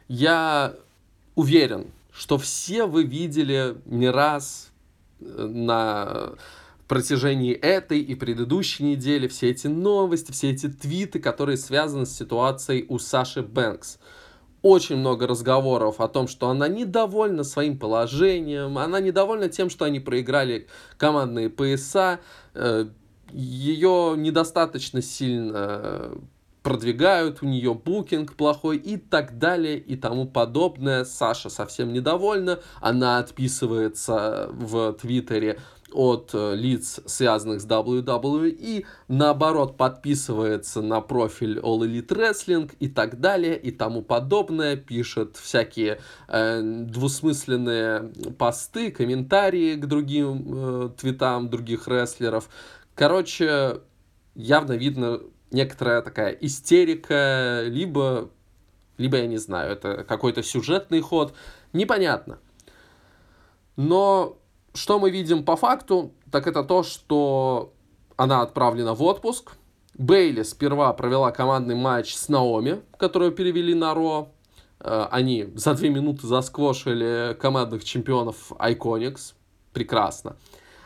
Я 0.09 0.75
уверен, 1.35 1.91
что 2.11 2.39
все 2.39 2.87
вы 2.87 3.05
видели 3.05 3.77
не 3.85 4.09
раз 4.09 4.73
на 5.21 6.33
протяжении 6.93 7.55
этой 7.55 8.01
и 8.01 8.15
предыдущей 8.15 8.85
недели 8.85 9.27
все 9.27 9.49
эти 9.49 9.67
новости, 9.67 10.31
все 10.31 10.51
эти 10.51 10.69
твиты, 10.69 11.21
которые 11.21 11.57
связаны 11.57 12.05
с 12.05 12.15
ситуацией 12.15 12.85
у 12.87 12.99
Саши 12.99 13.41
Бэнкс. 13.41 13.97
Очень 14.61 14.97
много 14.97 15.27
разговоров 15.27 16.03
о 16.03 16.09
том, 16.09 16.29
что 16.29 16.51
она 16.51 16.69
недовольна 16.69 17.45
своим 17.45 17.79
положением, 17.79 18.77
она 18.77 19.01
недовольна 19.01 19.49
тем, 19.49 19.71
что 19.71 19.87
они 19.87 20.01
проиграли 20.01 20.67
командные 20.99 21.49
пояса, 21.49 22.21
э, 22.53 22.89
ее 23.31 24.15
недостаточно 24.19 25.01
сильно 25.01 26.11
продвигают, 26.63 27.39
у 27.43 27.47
нее 27.47 27.73
букинг 27.73 28.35
плохой 28.35 28.77
и 28.77 28.99
так 28.99 29.39
далее 29.39 29.79
и 29.79 29.97
тому 29.97 30.27
подобное. 30.27 31.05
Саша 31.07 31.49
совсем 31.49 31.93
недовольна, 31.95 32.61
она 32.83 33.19
отписывается 33.19 34.51
в 34.53 34.93
Твиттере 34.93 35.59
от 35.93 36.31
э, 36.35 36.55
лиц, 36.55 37.01
связанных 37.07 37.61
с 37.61 37.67
WWE, 37.67 38.85
наоборот, 39.09 39.77
подписывается 39.77 40.83
на 40.83 41.01
профиль 41.01 41.59
All 41.59 41.81
Elite 41.81 42.09
Wrestling 42.09 42.71
и 42.81 42.89
так 42.89 43.21
далее 43.21 43.59
и 43.59 43.71
тому 43.71 44.03
подобное, 44.03 44.77
пишет 44.77 45.37
всякие 45.37 46.01
э, 46.29 46.61
двусмысленные 46.63 48.13
посты, 48.39 48.91
комментарии 48.91 49.77
к 49.77 49.87
другим 49.87 50.45
э, 50.47 50.91
твитам 50.99 51.49
других 51.49 51.89
рестлеров. 51.89 52.49
Короче, 52.95 53.81
явно 54.35 54.73
видно, 54.73 55.21
некоторая 55.51 56.03
такая 56.03 56.33
истерика, 56.33 57.63
либо, 57.67 58.31
либо 58.99 59.19
я 59.19 59.27
не 59.27 59.39
знаю, 59.39 59.73
это 59.73 60.05
какой-то 60.05 60.43
сюжетный 60.43 61.01
ход, 61.01 61.35
непонятно. 61.73 62.39
Но 63.77 64.39
что 64.75 64.99
мы 64.99 65.11
видим 65.11 65.45
по 65.45 65.57
факту, 65.57 66.13
так 66.31 66.47
это 66.47 66.65
то, 66.65 66.83
что 66.83 67.73
она 68.17 68.43
отправлена 68.43 68.95
в 68.95 69.03
отпуск. 69.03 69.53
Бейли 69.95 70.43
сперва 70.43 70.93
провела 70.95 71.31
командный 71.31 71.75
матч 71.75 72.15
с 72.15 72.29
Наоми, 72.29 72.81
которую 72.97 73.33
перевели 73.33 73.75
на 73.75 73.95
Ро. 73.95 74.29
Э, 74.81 75.07
они 75.11 75.49
за 75.55 75.75
две 75.75 75.91
минуты 75.91 76.27
засквошили 76.27 77.37
командных 77.39 77.85
чемпионов 77.85 78.53
Iconics. 78.53 79.35
Прекрасно. 79.73 80.37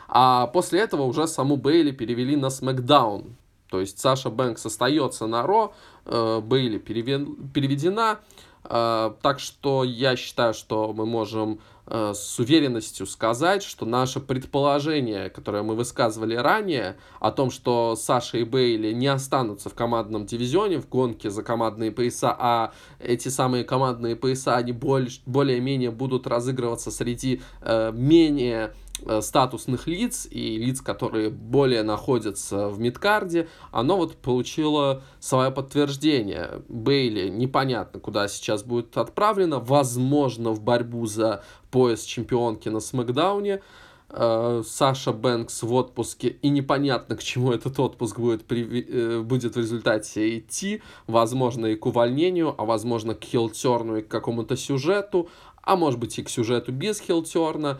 А 0.07 0.47
после 0.47 0.79
этого 0.79 1.03
уже 1.03 1.27
саму 1.27 1.57
Бейли 1.57 1.91
перевели 1.91 2.35
на 2.35 2.47
SmackDown. 2.47 3.31
То 3.69 3.81
есть 3.81 3.99
Саша 3.99 4.29
Бэнкс 4.29 4.65
остается 4.65 5.27
на 5.27 5.43
Ро, 5.43 5.73
э, 6.05 6.41
Бейли 6.41 6.77
переведена. 6.77 8.19
Э, 8.63 9.13
так 9.21 9.39
что 9.39 9.83
я 9.83 10.15
считаю, 10.15 10.53
что 10.53 10.93
мы 10.93 11.05
можем 11.05 11.59
с 11.89 12.39
уверенностью 12.39 13.07
сказать, 13.07 13.63
что 13.63 13.85
наше 13.85 14.19
предположение, 14.19 15.29
которое 15.29 15.63
мы 15.63 15.75
высказывали 15.75 16.35
ранее, 16.35 16.97
о 17.19 17.31
том, 17.31 17.49
что 17.49 17.95
Саша 17.95 18.37
и 18.37 18.43
Бейли 18.43 18.91
не 18.91 19.07
останутся 19.07 19.69
в 19.69 19.73
командном 19.73 20.25
дивизионе 20.25 20.79
в 20.79 20.89
гонке 20.89 21.29
за 21.29 21.43
командные 21.43 21.91
пояса, 21.91 22.35
а 22.37 22.73
эти 22.99 23.29
самые 23.29 23.63
командные 23.63 24.15
пояса, 24.15 24.55
они 24.55 24.73
более-менее 24.73 25.91
будут 25.91 26.27
разыгрываться 26.27 26.91
среди 26.91 27.41
э, 27.61 27.91
менее 27.93 28.73
Э, 29.05 29.21
статусных 29.21 29.85
лиц 29.87 30.27
и 30.29 30.57
лиц, 30.57 30.81
которые 30.81 31.29
более 31.29 31.83
находятся 31.83 32.69
в 32.69 32.79
мидкарде, 32.79 33.47
оно 33.71 33.97
вот 33.97 34.15
получило 34.17 35.03
свое 35.19 35.51
подтверждение. 35.51 36.63
Бейли 36.67 37.29
непонятно, 37.29 37.99
куда 37.99 38.27
сейчас 38.27 38.63
будет 38.63 38.97
отправлено, 38.97 39.59
возможно, 39.59 40.51
в 40.51 40.61
борьбу 40.61 41.05
за 41.05 41.43
пояс 41.77 42.03
чемпионки 42.05 42.69
на 42.69 42.79
Смакдауне. 42.79 43.61
Э, 44.09 44.63
Саша 44.65 45.13
Бэнкс 45.13 45.61
в 45.61 45.71
отпуске, 45.73 46.29
и 46.29 46.49
непонятно, 46.49 47.15
к 47.15 47.21
чему 47.21 47.51
этот 47.51 47.79
отпуск 47.79 48.17
будет, 48.17 48.45
при, 48.45 48.63
э, 48.81 49.21
будет 49.21 49.55
в 49.55 49.59
результате 49.59 50.39
идти. 50.39 50.81
Возможно, 51.05 51.67
и 51.67 51.75
к 51.75 51.85
увольнению, 51.85 52.55
а 52.57 52.65
возможно, 52.65 53.13
к 53.13 53.23
хилтерну 53.23 53.97
и 53.97 54.01
к 54.01 54.07
какому-то 54.07 54.57
сюжету, 54.57 55.29
а 55.61 55.75
может 55.75 55.99
быть 55.99 56.17
и 56.17 56.23
к 56.23 56.29
сюжету 56.29 56.71
без 56.71 56.99
хилтерна 56.99 57.79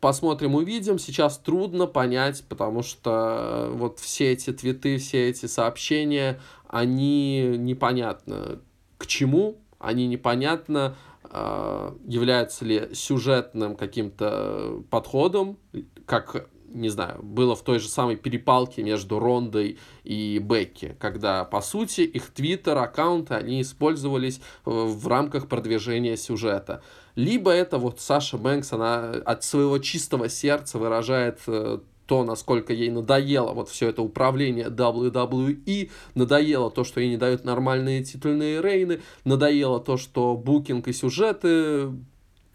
посмотрим, 0.00 0.54
увидим. 0.54 0.98
Сейчас 0.98 1.36
трудно 1.36 1.86
понять, 1.86 2.44
потому 2.48 2.82
что 2.82 3.10
э, 3.10 3.70
вот 3.74 3.98
все 3.98 4.32
эти 4.32 4.54
твиты, 4.54 4.96
все 4.96 5.28
эти 5.28 5.44
сообщения, 5.44 6.40
они 6.66 7.56
непонятно 7.58 8.58
к 8.96 9.06
чему, 9.06 9.58
они 9.78 10.06
непонятно 10.06 10.96
э, 11.34 11.92
являются 12.06 12.64
ли 12.64 12.90
сюжетным 12.94 13.76
каким-то 13.76 14.84
подходом, 14.90 15.58
как 16.06 16.48
не 16.74 16.88
знаю, 16.88 17.22
было 17.22 17.54
в 17.54 17.62
той 17.62 17.78
же 17.78 17.88
самой 17.88 18.16
перепалке 18.16 18.82
между 18.82 19.20
Рондой 19.20 19.78
и 20.02 20.38
Бекки, 20.38 20.96
когда, 20.98 21.44
по 21.44 21.60
сути, 21.60 22.00
их 22.00 22.32
твиттер-аккаунты, 22.32 23.34
они 23.34 23.62
использовались 23.62 24.38
э, 24.38 24.70
в 24.70 25.06
рамках 25.06 25.48
продвижения 25.48 26.16
сюжета. 26.16 26.82
Либо 27.14 27.52
это 27.52 27.78
вот 27.78 28.00
Саша 28.00 28.38
Бэнкс, 28.38 28.72
она 28.72 29.10
от 29.10 29.44
своего 29.44 29.78
чистого 29.78 30.28
сердца 30.28 30.78
выражает 30.78 31.38
э, 31.46 31.78
то, 32.06 32.24
насколько 32.24 32.72
ей 32.72 32.90
надоело 32.90 33.52
вот 33.52 33.68
все 33.68 33.88
это 33.88 34.02
управление 34.02 34.68
WWE, 34.68 35.90
надоело 36.14 36.70
то, 36.70 36.84
что 36.84 37.00
ей 37.00 37.10
не 37.10 37.16
дают 37.16 37.44
нормальные 37.44 38.04
титульные 38.04 38.60
рейны, 38.60 39.00
надоело 39.24 39.80
то, 39.80 39.96
что 39.96 40.36
букинг 40.36 40.88
и 40.88 40.92
сюжеты 40.92 41.90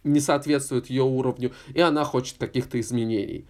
не 0.03 0.19
соответствуют 0.19 0.89
ее 0.89 1.03
уровню, 1.03 1.51
и 1.73 1.81
она 1.81 2.03
хочет 2.03 2.37
каких-то 2.37 2.79
изменений. 2.79 3.45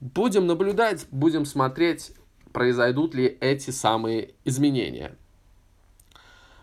Будем 0.00 0.46
наблюдать, 0.46 1.06
будем 1.10 1.44
смотреть, 1.44 2.12
произойдут 2.52 3.14
ли 3.14 3.36
эти 3.40 3.70
самые 3.70 4.34
изменения. 4.44 5.16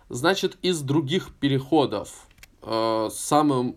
Значит, 0.10 0.58
из 0.62 0.82
других 0.82 1.34
переходов 1.36 2.28
э, 2.62 3.10
самым 3.12 3.76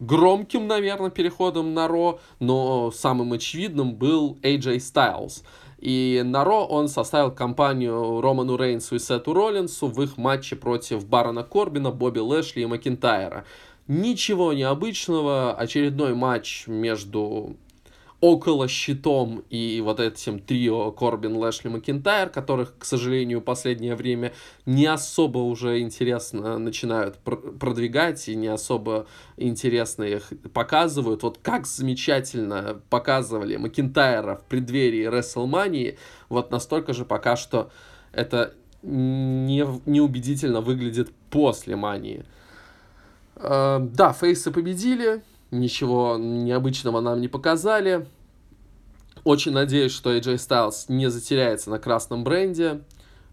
громким, 0.00 0.66
наверное, 0.66 1.10
переходом 1.10 1.74
на 1.74 1.88
Ро, 1.88 2.20
но 2.38 2.90
самым 2.90 3.32
очевидным 3.32 3.94
был 3.94 4.38
AJ 4.42 4.76
Styles. 4.76 5.42
И 5.78 6.22
на 6.24 6.44
Ро 6.44 6.64
он 6.64 6.88
составил 6.88 7.30
компанию 7.30 8.20
Роману 8.20 8.56
Рейнсу 8.56 8.96
и 8.96 8.98
Сету 8.98 9.34
Роллинсу 9.34 9.88
в 9.88 10.02
их 10.02 10.16
матче 10.16 10.56
против 10.56 11.06
Барона 11.06 11.42
Корбина, 11.42 11.90
Бобби 11.90 12.20
Лэшли 12.20 12.62
и 12.62 12.66
Макинтайра. 12.66 13.44
Ничего 13.86 14.52
необычного, 14.52 15.54
очередной 15.54 16.14
матч 16.14 16.66
между 16.66 17.56
около 18.20 18.66
щитом 18.66 19.44
и 19.50 19.80
вот 19.84 20.00
этим 20.00 20.38
трио 20.38 20.90
Корбин, 20.90 21.36
Лэшли, 21.36 21.68
Макинтайр, 21.68 22.30
которых, 22.30 22.74
к 22.78 22.84
сожалению, 22.84 23.42
последнее 23.42 23.94
время 23.94 24.32
не 24.64 24.86
особо 24.86 25.38
уже 25.38 25.80
интересно 25.80 26.58
начинают 26.58 27.18
пр- 27.18 27.52
продвигать 27.58 28.28
и 28.28 28.34
не 28.34 28.48
особо 28.48 29.06
интересно 29.36 30.04
их 30.04 30.32
показывают. 30.52 31.22
Вот 31.22 31.38
как 31.42 31.66
замечательно 31.66 32.80
показывали 32.88 33.56
Макинтайра 33.56 34.36
в 34.36 34.44
преддверии 34.44 35.08
WrestleMania, 35.08 35.98
вот 36.28 36.50
настолько 36.50 36.94
же 36.94 37.04
пока 37.04 37.36
что 37.36 37.70
это 38.12 38.54
не, 38.82 39.66
неубедительно 39.84 40.62
выглядит 40.62 41.12
после 41.30 41.76
Мании. 41.76 42.24
Э, 43.36 43.78
да, 43.80 44.12
фейсы 44.12 44.50
победили, 44.50 45.22
ничего 45.50 46.16
необычного 46.18 47.00
нам 47.00 47.20
не 47.20 47.28
показали. 47.28 48.06
Очень 49.24 49.52
надеюсь, 49.52 49.92
что 49.92 50.14
AJ 50.14 50.36
Styles 50.36 50.84
не 50.88 51.10
затеряется 51.10 51.70
на 51.70 51.78
красном 51.78 52.22
бренде. 52.22 52.82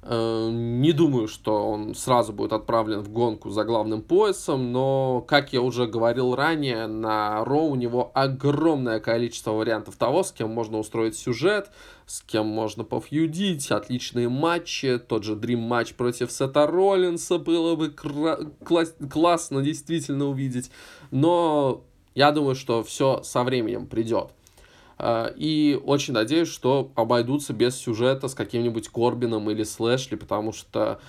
Э, 0.06 0.50
не 0.52 0.92
думаю, 0.92 1.30
что 1.30 1.70
он 1.70 1.96
сразу 1.96 2.34
будет 2.34 2.52
отправлен 2.52 3.00
в 3.00 3.10
гонку 3.10 3.50
за 3.50 3.64
главным 3.64 4.02
поясом, 4.02 4.74
но, 4.74 5.24
как 5.26 5.54
я 5.54 5.62
уже 5.62 5.88
говорил 5.88 6.36
ранее, 6.36 6.88
на 6.88 7.46
Ро 7.46 7.64
у 7.64 7.76
него 7.76 8.12
огромное 8.14 9.00
количество 9.00 9.52
вариантов 9.52 9.96
того, 9.96 10.24
с 10.24 10.34
кем 10.34 10.50
можно 10.50 10.80
устроить 10.80 11.16
сюжет, 11.16 11.70
с 12.06 12.22
кем 12.22 12.48
можно 12.48 12.84
пофьюдить, 12.84 13.72
отличные 13.72 14.28
матчи, 14.28 14.98
тот 14.98 15.24
же 15.24 15.36
Dream 15.36 15.58
матч 15.58 15.94
против 15.94 16.34
Сета 16.34 16.68
Роллинса 16.68 17.38
было 17.38 17.76
бы 17.78 17.90
кра- 17.90 18.40
класс- 18.66 18.96
классно 19.10 19.62
действительно 19.62 20.26
увидеть, 20.26 20.70
но 21.12 21.86
я 22.16 22.32
думаю, 22.32 22.56
что 22.56 22.84
все 22.84 23.22
со 23.24 23.44
временем 23.44 23.88
придет. 23.88 24.30
А, 24.98 25.34
и 25.36 25.80
очень 25.84 26.14
надеюсь, 26.14 26.48
что 26.48 26.92
обойдутся 26.96 27.54
без 27.54 27.76
сюжета 27.76 28.28
с 28.28 28.36
каким-нибудь 28.36 28.90
Корбином 28.90 29.50
или 29.50 29.64
Слэшли, 29.64 30.16
потому 30.16 30.54
что 30.54 31.00
э, 31.00 31.04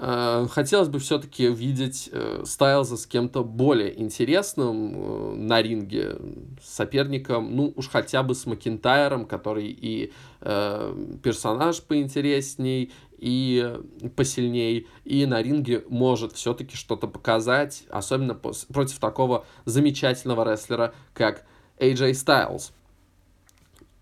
хотелось 0.00 0.88
бы 0.88 0.98
все-таки 0.98 1.46
видеть 1.48 2.08
э, 2.10 2.42
Стайлза 2.46 2.96
с 2.96 3.06
кем-то 3.06 3.44
более 3.44 4.00
интересным 4.00 4.94
э, 4.94 5.34
на 5.34 5.60
ринге, 5.60 6.16
соперником, 6.62 7.54
ну 7.54 7.74
уж 7.76 7.88
хотя 7.88 8.22
бы 8.22 8.34
с 8.34 8.46
Макинтайром, 8.46 9.26
который 9.26 9.66
и 9.66 10.10
э, 10.40 10.94
персонаж 11.22 11.82
поинтересней, 11.82 12.92
и 13.18 13.78
посильней, 14.16 14.86
и 15.04 15.26
на 15.26 15.42
ринге 15.42 15.84
может 15.90 16.32
все-таки 16.32 16.76
что-то 16.76 17.06
показать, 17.06 17.84
особенно 17.90 18.34
против 18.34 18.98
такого 18.98 19.44
замечательного 19.66 20.50
рестлера, 20.50 20.94
как 21.12 21.44
AJ 21.78 22.12
Styles. 22.12 22.72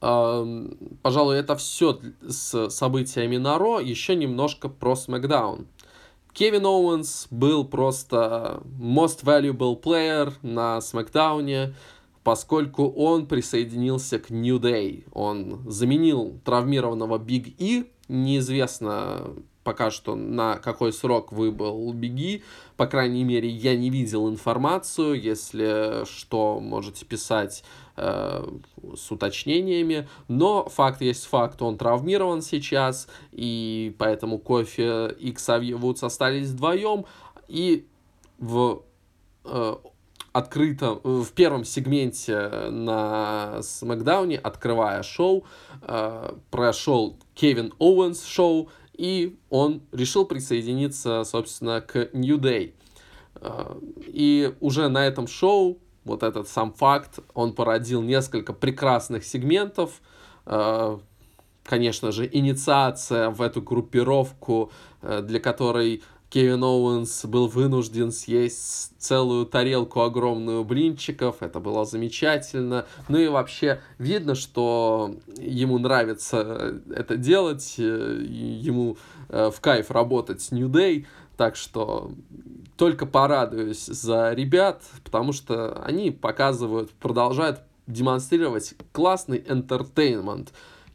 Пожалуй, 0.01 1.39
это 1.39 1.57
все 1.57 1.99
с 2.23 2.71
событиями 2.71 3.37
на 3.37 3.59
Ро. 3.59 3.81
Еще 3.81 4.15
немножко 4.15 4.69
про 4.69 4.93
SmackDown. 4.93 5.67
Кевин 6.39 6.67
Оуэнс 6.67 7.27
был 7.33 7.65
просто 7.65 8.63
most 8.79 9.25
valuable 9.25 9.75
player 9.83 10.33
на 10.43 10.79
SmackDown, 10.79 11.75
поскольку 12.23 12.87
он 12.87 13.27
присоединился 13.27 14.21
к 14.21 14.31
New 14.31 14.61
Day. 14.61 15.05
Он 15.13 15.69
заменил 15.69 16.41
травмированного 16.45 17.19
Big 17.19 17.57
E. 17.59 17.87
Неизвестно, 18.07 19.35
пока 19.69 19.91
что 19.91 20.15
на 20.15 20.57
какой 20.57 20.95
срок 20.95 21.31
выбыл 21.31 21.93
Беги. 21.93 22.43
По 22.79 22.87
крайней 22.87 23.23
мере, 23.23 23.51
я 23.51 23.77
не 23.77 23.91
видел 23.91 24.27
информацию. 24.31 25.21
Если 25.21 26.07
что, 26.07 26.59
можете 26.59 27.05
писать 27.05 27.65
э, 27.99 28.49
с 28.97 29.13
уточнениями. 29.13 30.09
Но 30.27 30.67
факт 30.71 31.03
есть 31.03 31.27
факт, 31.27 31.61
он 31.61 31.77
травмирован 31.77 32.41
сейчас, 32.41 33.09
и 33.31 33.95
поэтому 33.99 34.39
Кофе 34.39 35.15
и 35.21 35.33
Ксавье 35.33 35.77
Вудс 35.77 36.03
остались 36.03 36.49
вдвоем. 36.49 37.05
И 37.47 37.87
в 38.39 38.85
э, 39.45 39.77
открытом, 40.33 41.01
в 41.05 41.31
первом 41.33 41.65
сегменте 41.65 42.71
на 42.71 43.61
Смакдауне, 43.61 44.39
открывая 44.39 45.03
шоу, 45.03 45.45
э, 45.83 46.33
прошел 46.51 47.19
Кевин 47.35 47.75
Оуэнс 47.79 48.25
шоу, 48.25 48.71
и 48.99 49.39
он 49.49 49.81
решил 49.93 50.27
присоединиться, 50.27 51.25
собственно, 51.25 51.81
к 51.81 52.11
New 52.13 52.37
Day. 52.39 52.75
А, 53.37 53.79
и 54.07 54.53
уже 54.61 54.89
на 54.89 55.07
этом 55.07 55.27
шоу, 55.27 55.79
вот 56.05 56.23
этот 56.23 56.49
сам 56.49 56.73
факт, 56.73 57.21
он 57.33 57.55
породил 57.55 58.03
несколько 58.03 58.53
прекрасных 58.53 59.25
сегментов. 59.25 60.03
А, 60.45 61.01
конечно 61.63 62.11
же, 62.11 62.29
инициация 62.31 63.31
в 63.31 63.41
эту 63.41 63.63
группировку, 63.63 64.73
э, 65.03 65.23
для 65.23 65.39
которой 65.39 66.03
Кевин 66.31 66.63
Оуэнс 66.63 67.25
был 67.25 67.49
вынужден 67.49 68.13
съесть 68.13 68.93
целую 68.99 69.47
тарелку 69.47 70.03
огромную 70.03 70.63
блинчиков. 70.63 71.37
Это 71.41 71.59
было 71.59 71.87
замечательно. 71.87 72.87
Ну 73.09 73.19
и 73.19 73.29
вообще 73.29 73.81
видно, 73.99 74.35
что 74.35 75.15
ему 75.39 75.79
нравится 75.79 76.83
это 76.95 77.17
делать. 77.17 77.77
Э, 77.79 78.23
ему 78.23 78.99
э, 79.31 79.51
в 79.51 79.61
кайф 79.61 79.91
работать 79.91 80.43
с 80.43 80.51
New 80.51 80.69
Day. 80.69 81.07
Так 81.39 81.57
что 81.57 82.13
только 82.77 83.07
порадуюсь 83.07 83.87
за 83.87 84.33
ребят, 84.33 84.83
потому 85.05 85.33
что 85.33 85.83
они 85.83 86.11
показывают, 86.11 86.91
продолжают 86.91 87.61
демонстрировать 87.87 88.75
классный 88.93 89.39
entertainment. 89.39 90.49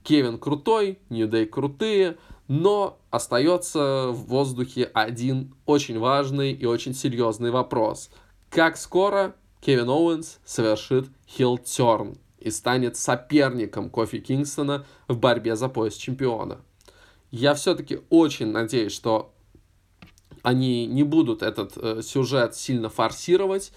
Кевин 0.03 0.37
крутой, 0.37 0.99
New 1.09 1.27
Day 1.27 1.45
крутые, 1.45 2.17
но 2.47 2.99
остается 3.09 4.07
в 4.09 4.27
воздухе 4.27 4.83
один 4.93 5.53
очень 5.65 5.99
важный 5.99 6.51
и 6.51 6.65
очень 6.65 6.93
серьезный 6.93 7.51
вопрос. 7.51 8.09
Как 8.49 8.77
скоро 8.77 9.35
Кевин 9.61 9.89
Оуэнс 9.89 10.39
совершит 10.45 11.07
хилл-терн 11.27 12.17
и 12.39 12.51
станет 12.51 12.97
соперником 12.97 13.89
Кофи 13.89 14.19
Кингстона 14.19 14.85
в 15.07 15.17
борьбе 15.17 15.55
за 15.55 15.69
пояс 15.69 15.95
чемпиона? 15.95 16.59
Я 17.31 17.55
все-таки 17.55 18.01
очень 18.09 18.51
надеюсь, 18.51 18.91
что 18.91 19.33
они 20.43 20.85
не 20.85 21.03
будут 21.03 21.41
этот 21.41 21.77
э, 21.77 22.01
сюжет 22.03 22.55
сильно 22.55 22.89
форсировать, 22.89 23.71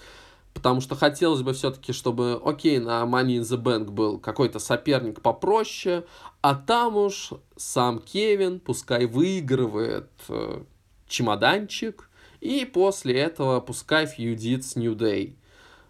потому 0.57 0.81
что 0.81 0.95
хотелось 0.95 1.43
бы 1.43 1.53
все-таки, 1.53 1.93
чтобы, 1.93 2.41
окей, 2.43 2.79
на 2.79 3.03
Money 3.03 3.41
in 3.41 3.43
the 3.43 3.63
Bank 3.63 3.91
был 3.91 4.19
какой-то 4.19 4.59
соперник 4.59 5.21
попроще, 5.21 6.07
а 6.41 6.55
там 6.55 6.97
уж 6.97 7.33
сам 7.57 7.99
Кевин 7.99 8.59
пускай 8.61 9.05
выигрывает 9.05 10.09
э, 10.31 10.63
чемоданчик, 11.09 12.09
и 12.41 12.65
после 12.65 13.21
этого 13.21 13.61
пускай 13.61 14.07
фьюдит 14.07 14.65
с 14.65 14.77
New 14.77 14.97
Day. 14.97 15.35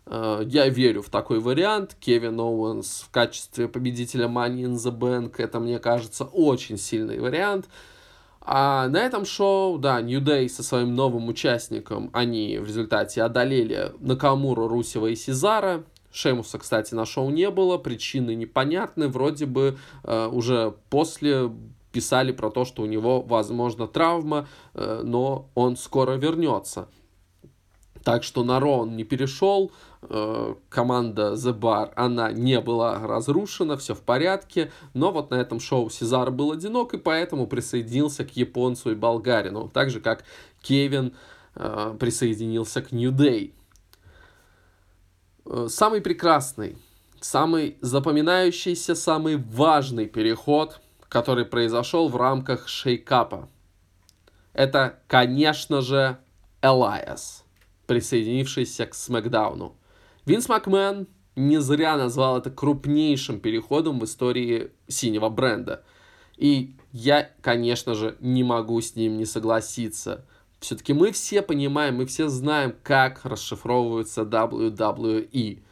Э, 0.06 0.42
я 0.44 0.68
верю 0.68 1.02
в 1.02 1.10
такой 1.10 1.38
вариант. 1.38 1.96
Кевин 2.00 2.40
Оуэнс 2.40 3.02
в 3.02 3.10
качестве 3.12 3.68
победителя 3.68 4.26
Money 4.26 4.62
in 4.62 4.74
the 4.74 4.90
Bank, 4.90 5.34
это, 5.38 5.60
мне 5.60 5.78
кажется, 5.78 6.24
очень 6.24 6.76
сильный 6.76 7.20
вариант. 7.20 7.66
А 8.48 8.86
на 8.86 8.98
этом 8.98 9.24
шоу, 9.24 9.76
да, 9.76 10.00
New 10.00 10.22
Day 10.22 10.48
со 10.48 10.62
своим 10.62 10.94
новым 10.94 11.26
участником, 11.26 12.10
они 12.12 12.58
в 12.58 12.66
результате 12.66 13.24
одолели 13.24 13.92
Накамуру, 13.98 14.68
Русева 14.68 15.08
и 15.08 15.16
Сезара. 15.16 15.82
Шеймуса, 16.12 16.58
кстати, 16.58 16.94
на 16.94 17.04
шоу 17.04 17.30
не 17.30 17.50
было, 17.50 17.76
причины 17.76 18.36
непонятны, 18.36 19.08
вроде 19.08 19.46
бы 19.46 19.76
э, 20.04 20.28
уже 20.28 20.74
после 20.90 21.50
писали 21.90 22.30
про 22.30 22.50
то, 22.50 22.64
что 22.64 22.82
у 22.82 22.86
него, 22.86 23.20
возможно, 23.20 23.88
травма, 23.88 24.46
э, 24.74 25.02
но 25.04 25.50
он 25.56 25.76
скоро 25.76 26.12
вернется. 26.12 26.88
Так 28.04 28.22
что 28.22 28.44
на 28.44 28.60
Ро 28.60 28.78
он 28.78 28.96
не 28.96 29.02
перешел, 29.02 29.72
команда 30.68 31.32
The 31.32 31.58
Bar, 31.58 31.92
она 31.96 32.32
не 32.32 32.60
была 32.60 33.06
разрушена, 33.06 33.76
все 33.76 33.94
в 33.94 34.02
порядке, 34.02 34.70
но 34.94 35.12
вот 35.12 35.30
на 35.30 35.36
этом 35.36 35.60
шоу 35.60 35.90
Сезар 35.90 36.30
был 36.30 36.52
одинок, 36.52 36.94
и 36.94 36.98
поэтому 36.98 37.46
присоединился 37.46 38.24
к 38.24 38.36
японцу 38.36 38.92
и 38.92 38.94
болгарину, 38.94 39.68
так 39.68 39.90
же, 39.90 40.00
как 40.00 40.24
Кевин 40.62 41.14
э, 41.54 41.96
присоединился 41.98 42.82
к 42.82 42.92
New 42.92 43.12
Day. 43.12 43.52
Э, 45.44 45.66
самый 45.68 46.00
прекрасный, 46.00 46.76
самый 47.20 47.76
запоминающийся, 47.80 48.94
самый 48.94 49.36
важный 49.36 50.06
переход, 50.06 50.80
который 51.08 51.44
произошел 51.44 52.08
в 52.08 52.16
рамках 52.16 52.68
шейкапа, 52.68 53.48
это, 54.52 55.00
конечно 55.08 55.82
же, 55.82 56.18
Элайас 56.62 57.46
присоединившийся 57.86 58.86
к 58.86 58.94
Смакдауну. 58.94 59.76
Винс 60.26 60.48
Макмен 60.48 61.06
не 61.36 61.60
зря 61.60 61.96
назвал 61.96 62.38
это 62.38 62.50
крупнейшим 62.50 63.38
переходом 63.38 64.00
в 64.00 64.04
истории 64.04 64.72
синего 64.88 65.28
бренда. 65.28 65.84
И 66.36 66.74
я, 66.90 67.30
конечно 67.40 67.94
же, 67.94 68.16
не 68.18 68.42
могу 68.42 68.80
с 68.80 68.96
ним 68.96 69.18
не 69.18 69.24
согласиться. 69.24 70.26
Все-таки 70.58 70.94
мы 70.94 71.12
все 71.12 71.42
понимаем, 71.42 71.96
мы 71.96 72.06
все 72.06 72.28
знаем, 72.28 72.74
как 72.82 73.24
расшифровывается 73.24 74.22
WWE. 74.22 75.62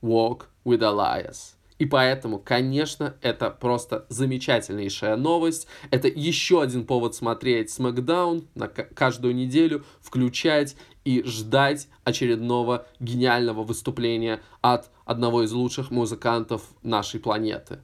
Walk 0.00 0.44
with 0.64 0.80
Elias. 0.80 1.57
И 1.78 1.86
поэтому, 1.86 2.38
конечно, 2.40 3.14
это 3.22 3.50
просто 3.50 4.04
замечательнейшая 4.08 5.16
новость. 5.16 5.68
Это 5.90 6.08
еще 6.08 6.60
один 6.60 6.84
повод 6.84 7.14
смотреть 7.14 7.68
SmackDown 7.68 8.46
на 8.54 8.66
каждую 8.68 9.34
неделю, 9.34 9.84
включать 10.00 10.76
и 11.04 11.22
ждать 11.22 11.88
очередного 12.02 12.86
гениального 12.98 13.62
выступления 13.62 14.40
от 14.60 14.90
одного 15.04 15.44
из 15.44 15.52
лучших 15.52 15.90
музыкантов 15.90 16.62
нашей 16.82 17.20
планеты. 17.20 17.78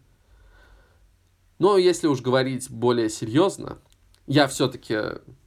Но 1.61 1.78
если 1.78 2.09
уж 2.09 2.20
говорить 2.20 2.68
более 2.70 3.09
серьезно, 3.09 3.78
я 4.26 4.48
все-таки, 4.48 4.96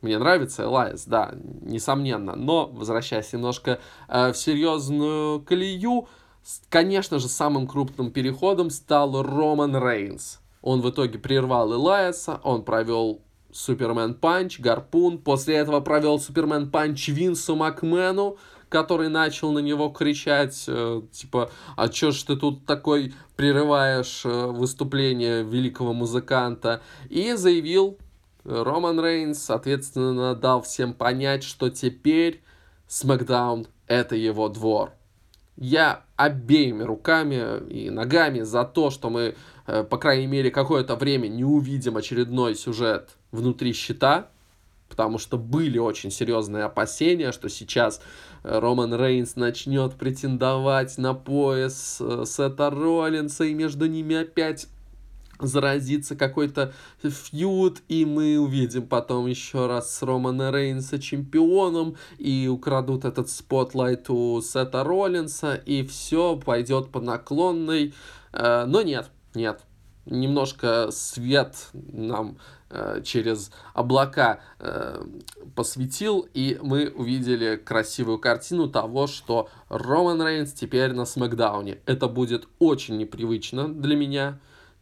мне 0.02 0.18
нравится 0.20 0.64
Элайас, 0.64 1.06
да, 1.06 1.34
несомненно, 1.62 2.36
но, 2.36 2.68
возвращаясь 2.68 3.34
немножко 3.34 3.80
э, 4.08 4.32
в 4.32 4.38
серьезную 4.38 5.42
колею, 5.42 6.08
Конечно 6.70 7.20
же, 7.20 7.28
самым 7.28 7.68
крупным 7.68 8.12
переходом 8.12 8.70
стал 8.70 9.22
Роман 9.22 9.76
Рейнс. 9.76 10.40
Он 10.62 10.82
в 10.82 10.90
итоге 10.90 11.20
прервал 11.20 11.74
Элайаса, 11.74 12.40
он 12.44 12.64
провел 12.64 13.22
Superman 13.52 14.14
Punch, 14.14 14.60
Гарпун, 14.60 15.18
после 15.18 15.56
этого 15.56 15.80
провел 15.82 16.20
Superman 16.20 16.70
Punch 16.70 17.10
Винсу 17.10 17.56
Макмену, 17.56 18.38
который 18.70 19.10
начал 19.10 19.52
на 19.52 19.60
него 19.60 19.90
кричать, 19.90 20.66
э, 20.68 21.02
типа, 21.12 21.50
а 21.76 21.88
чё 21.88 22.12
ж 22.12 22.24
ты 22.24 22.36
тут 22.36 22.66
такой 22.66 23.14
прерываешь 23.36 24.24
э, 24.26 24.46
выступление 24.48 25.44
великого 25.44 25.94
музыканта, 25.94 26.82
и 27.10 27.34
заявил 27.34 27.98
Роман 28.44 29.00
Рейнс, 29.00 29.40
соответственно, 29.40 30.36
дал 30.36 30.62
всем 30.62 30.94
понять, 30.94 31.44
что 31.44 31.70
теперь 31.70 32.42
SmackDown 32.88 33.68
это 33.88 34.16
его 34.16 34.50
двор. 34.50 34.97
Я 35.58 36.04
обеими 36.16 36.84
руками 36.84 37.68
и 37.70 37.90
ногами 37.90 38.42
за 38.42 38.64
то, 38.64 38.92
что 38.92 39.10
мы, 39.10 39.36
э, 39.66 39.84
по 39.84 39.98
крайней 39.98 40.28
мере, 40.28 40.52
какое-то 40.52 40.96
время 40.96 41.28
не 41.28 41.44
увидим 41.44 41.98
очередной 41.98 42.56
сюжет 42.56 43.18
внутри 43.32 43.74
щита, 43.74 44.30
потому 44.88 45.18
что 45.18 45.38
были 45.38 45.80
очень 45.80 46.12
серьезные 46.12 46.64
опасения, 46.64 47.32
что 47.32 47.50
сейчас 47.50 48.02
э, 48.44 48.60
Роман 48.60 48.94
Рейнс 48.94 49.36
начнет 49.36 49.96
претендовать 49.96 50.98
на 51.00 51.16
пояс 51.16 51.98
э, 52.00 52.24
Сета 52.26 52.70
Роллинса, 52.70 53.46
и 53.46 53.56
между 53.56 53.88
ними 53.88 54.16
опять 54.16 54.68
зародится 55.40 56.16
какой-то 56.16 56.74
feud, 57.02 57.82
и 57.88 58.06
мы 58.06 58.40
увидим 58.40 58.88
потом 58.88 59.28
еще 59.28 59.68
раз 59.68 60.02
Романа 60.02 60.52
Рейнса 60.52 61.00
чемпионом, 61.00 61.96
и 62.18 62.48
украдут 62.48 63.06
этот 63.06 63.30
spotlight 63.30 64.10
у 64.10 64.42
Сета 64.42 64.84
Роллинса, 64.84 65.56
и 65.56 65.86
все 65.86 66.38
пойдет 66.38 66.90
по 66.90 67.00
наклонной. 67.00 67.94
Э, 68.34 68.66
но 68.66 68.82
нет, 68.82 69.12
нет. 69.34 69.62
немножко 70.06 70.90
свет 70.92 71.70
нам 71.74 72.38
э, 72.70 73.02
через 73.04 73.52
облака 73.74 74.40
э, 74.60 75.04
посветил, 75.56 76.28
и 76.34 76.60
мы 76.62 76.90
увидели 76.90 77.56
красивую 77.56 78.20
картину 78.20 78.70
того, 78.70 79.08
что 79.08 79.50
Роман 79.70 80.22
Рейнс 80.22 80.54
теперь 80.54 80.94
на 80.94 81.06
Смакдауне. 81.06 81.80
Это 81.86 82.08
будет 82.08 82.48
очень 82.60 82.98
непривычно 82.98 83.68
для 83.68 83.96
меня. 83.96 84.40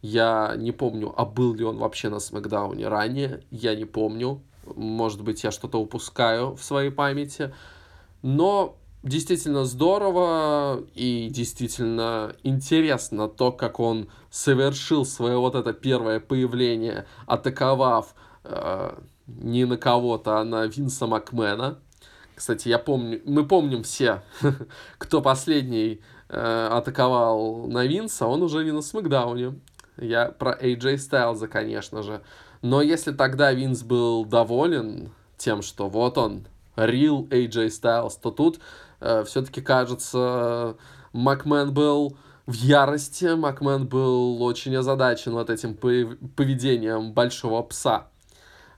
Я 0.08 0.54
не 0.56 0.70
помню, 0.70 1.12
а 1.16 1.24
был 1.24 1.52
ли 1.54 1.64
он 1.64 1.78
вообще 1.78 2.08
на 2.08 2.20
Смакдауне 2.20 2.86
ранее. 2.86 3.42
Я 3.50 3.74
не 3.74 3.86
помню. 3.86 4.40
Может 4.76 5.22
быть, 5.22 5.42
я 5.42 5.50
что-то 5.50 5.80
упускаю 5.80 6.54
в 6.54 6.62
своей 6.62 6.90
памяти. 6.90 7.52
Но 8.22 8.76
действительно 9.02 9.64
здорово 9.64 10.84
и 10.94 11.28
действительно 11.28 12.36
интересно 12.44 13.26
то, 13.26 13.50
как 13.50 13.80
он 13.80 14.06
совершил 14.30 15.04
свое 15.04 15.38
вот 15.38 15.56
это 15.56 15.72
первое 15.72 16.20
появление, 16.20 17.06
атаковав 17.26 18.14
э, 18.44 18.96
не 19.26 19.64
на 19.64 19.76
кого-то, 19.76 20.38
а 20.38 20.44
на 20.44 20.66
Винса 20.66 21.08
Макмена. 21.08 21.80
Кстати, 22.36 22.68
я 22.68 22.78
помню, 22.78 23.20
мы 23.24 23.44
помним 23.44 23.82
все, 23.82 24.22
кто 24.98 25.20
последний 25.20 26.00
э, 26.28 26.68
атаковал 26.70 27.66
на 27.66 27.84
Винса, 27.86 28.26
он 28.26 28.44
уже 28.44 28.64
не 28.64 28.70
на 28.70 28.82
Смакдауне. 28.82 29.54
Я 29.98 30.26
про 30.26 30.52
AJ 30.52 30.98
Стайлза, 30.98 31.48
конечно 31.48 32.02
же. 32.02 32.22
Но 32.62 32.82
если 32.82 33.12
тогда 33.12 33.52
Винс 33.52 33.82
был 33.82 34.24
доволен 34.24 35.12
тем, 35.36 35.62
что 35.62 35.88
вот 35.88 36.18
он, 36.18 36.46
real 36.76 37.28
AJ 37.28 37.68
Styles, 37.68 38.14
то 38.20 38.30
тут 38.30 38.60
э, 39.00 39.24
все-таки 39.24 39.60
кажется, 39.60 40.76
Макмен 41.12 41.72
был 41.72 42.16
в 42.46 42.54
ярости, 42.54 43.34
Макмен 43.34 43.86
был 43.86 44.42
очень 44.42 44.76
озадачен 44.76 45.32
вот 45.32 45.50
этим 45.50 45.74
поведением 45.74 47.12
большого 47.12 47.62
пса. 47.62 48.08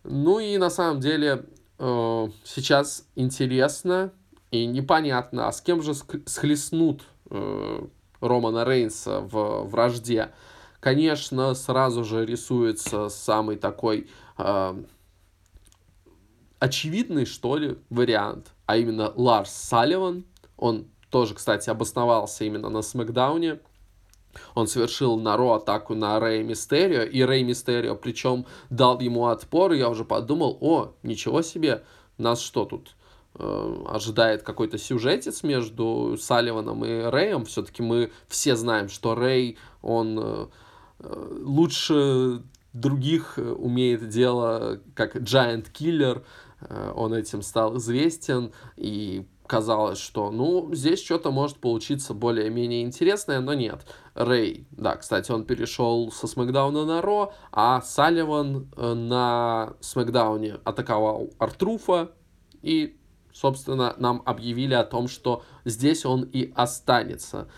Ну 0.05 0.39
и 0.39 0.57
на 0.57 0.71
самом 0.71 1.01
деле 1.01 1.45
э, 1.79 2.29
сейчас 2.45 3.05
интересно 3.15 4.13
и 4.51 4.67
непонятно, 4.67 5.49
а 5.49 5.53
с 5.53 5.61
кем 5.61 5.83
же 5.83 5.93
схлестнут 5.95 7.03
э, 7.31 7.87
Романа 8.21 8.65
Рейнса 8.65 9.21
в 9.21 9.65
вражде. 9.65 10.31
Конечно, 10.81 11.55
сразу 11.55 12.05
же 12.05 12.25
рисуется 12.25 13.09
самый 13.09 13.57
такой 13.57 14.09
э, 14.37 14.83
очевидный, 16.61 17.27
что 17.27 17.57
ли, 17.57 17.79
вариант, 17.91 18.53
а 18.67 18.77
именно 18.77 19.13
Ларс 19.17 19.51
Салливан. 19.51 20.25
Он 20.57 20.87
тоже, 21.11 21.35
кстати, 21.35 21.69
обосновался 21.69 22.45
именно 22.45 22.69
на 22.69 22.83
Смакдауне. 22.83 23.59
Он 24.55 24.69
совершил 24.69 25.19
на 25.19 25.37
Ро 25.37 25.55
атаку 25.55 25.95
на 25.95 26.21
Рэй 26.21 26.45
Мистерио, 26.45 27.03
и 27.03 27.23
Рэй 27.23 27.43
Мистерио, 27.43 27.97
причем 27.97 28.47
дал 28.71 29.01
ему 29.01 29.27
отпор, 29.27 29.73
и 29.73 29.79
я 29.79 29.89
уже 29.89 30.05
подумал, 30.05 30.59
о, 30.61 30.93
ничего 31.03 31.43
себе, 31.43 31.83
нас 32.19 32.41
что 32.41 32.65
тут, 32.65 32.95
э, 33.35 33.85
ожидает 33.89 34.43
какой-то 34.43 34.79
сюжетец 34.79 35.43
между 35.43 36.17
Салливаном 36.21 36.85
и 36.85 37.01
Рэем. 37.03 37.47
Все-таки 37.47 37.83
мы 37.83 38.13
все 38.29 38.55
знаем, 38.55 38.89
что 38.89 39.15
Рэй, 39.15 39.59
он 39.83 40.19
э, 40.21 40.47
лучше 41.01 42.43
других 42.73 43.39
э, 43.39 43.43
умеет 43.43 44.09
дело, 44.09 44.81
как 44.95 45.17
Giant 45.17 45.73
Killer, 45.73 46.23
Э, 46.61 46.93
он 46.95 47.15
этим 47.15 47.43
стал 47.43 47.77
известен, 47.79 48.53
и 48.77 49.27
казалось, 49.47 49.99
что, 49.99 50.31
ну, 50.31 50.75
здесь 50.75 51.03
что-то 51.03 51.31
может 51.31 51.59
получиться 51.59 52.13
более-менее 52.13 52.83
интересное, 52.83 53.41
но 53.41 53.55
нет. 53.55 53.87
Рэй, 54.15 54.67
да, 54.73 54.97
кстати, 54.97 55.31
он 55.31 55.45
перешел 55.45 56.13
со 56.13 56.27
Смакдауна 56.27 56.85
на 56.85 57.01
Ро, 57.01 57.33
а 57.53 57.81
Салливан 57.81 58.69
э, 58.77 58.95
на 58.95 59.75
Смакдауне 59.81 60.59
атаковал 60.65 61.31
Артруфа, 61.39 62.13
и, 62.61 62.99
собственно, 63.33 63.95
нам 63.99 64.23
объявили 64.27 64.75
о 64.75 64.85
том, 64.85 65.09
что 65.09 65.43
здесь 65.65 66.05
он 66.05 66.25
и 66.25 66.53
останется. 66.55 67.49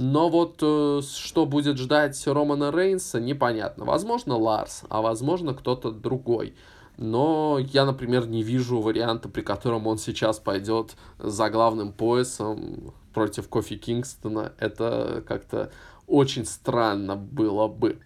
Но 0.00 0.28
вот 0.28 0.60
э, 0.62 1.00
что 1.02 1.44
будет 1.44 1.76
ждать 1.76 2.24
Романа 2.24 2.70
Рейнса, 2.70 3.18
непонятно. 3.18 3.84
Возможно, 3.84 4.36
Ларс, 4.36 4.84
а 4.88 5.02
возможно, 5.02 5.54
кто-то 5.54 5.90
другой. 5.90 6.54
Но 6.96 7.58
я, 7.58 7.84
например, 7.84 8.28
не 8.28 8.44
вижу 8.44 8.80
варианта, 8.80 9.28
при 9.28 9.40
котором 9.42 9.88
он 9.88 9.98
сейчас 9.98 10.38
пойдет 10.38 10.94
за 11.18 11.50
главным 11.50 11.92
поясом 11.92 12.94
против 13.12 13.48
Кофи 13.48 13.76
Кингстона. 13.76 14.52
Это 14.60 15.24
как-то 15.26 15.72
очень 16.06 16.44
странно 16.44 17.16
было 17.16 17.66
бы. 17.66 17.98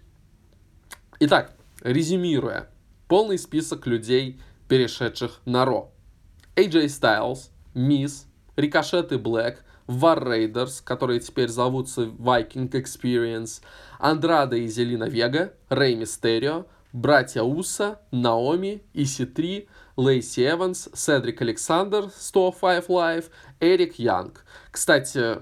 Итак, 1.21 1.53
резюмируя, 1.83 2.71
полный 3.07 3.37
список 3.37 3.87
людей, 3.87 4.41
перешедших 4.67 5.43
на 5.45 5.67
Ро. 5.67 5.91
AJ 6.57 6.87
Styles, 6.87 7.51
Мисс, 7.75 8.27
Рикошет 8.57 9.13
и 9.13 9.17
Блэк, 9.17 9.59
War 9.87 10.23
Raiders, 10.23 10.83
которые 10.85 11.21
теперь 11.21 11.49
зовутся 11.49 12.03
Viking 12.03 12.71
Experience, 12.71 13.63
Андрада 13.99 14.57
и 14.57 14.67
Зелина 14.67 15.05
Вега, 15.05 15.55
Рэй 15.69 15.95
Мистерио, 15.95 16.67
братья 16.93 17.43
Уса, 17.43 18.01
Наоми, 18.11 18.83
Иси-3, 18.95 19.69
Лейси 19.97 20.49
Эванс, 20.49 20.89
Седрик 20.95 21.43
Александр, 21.43 22.11
105 22.15 22.89
Live, 22.89 23.25
Эрик 23.61 23.99
Янг. 23.99 24.45
Кстати, 24.71 25.39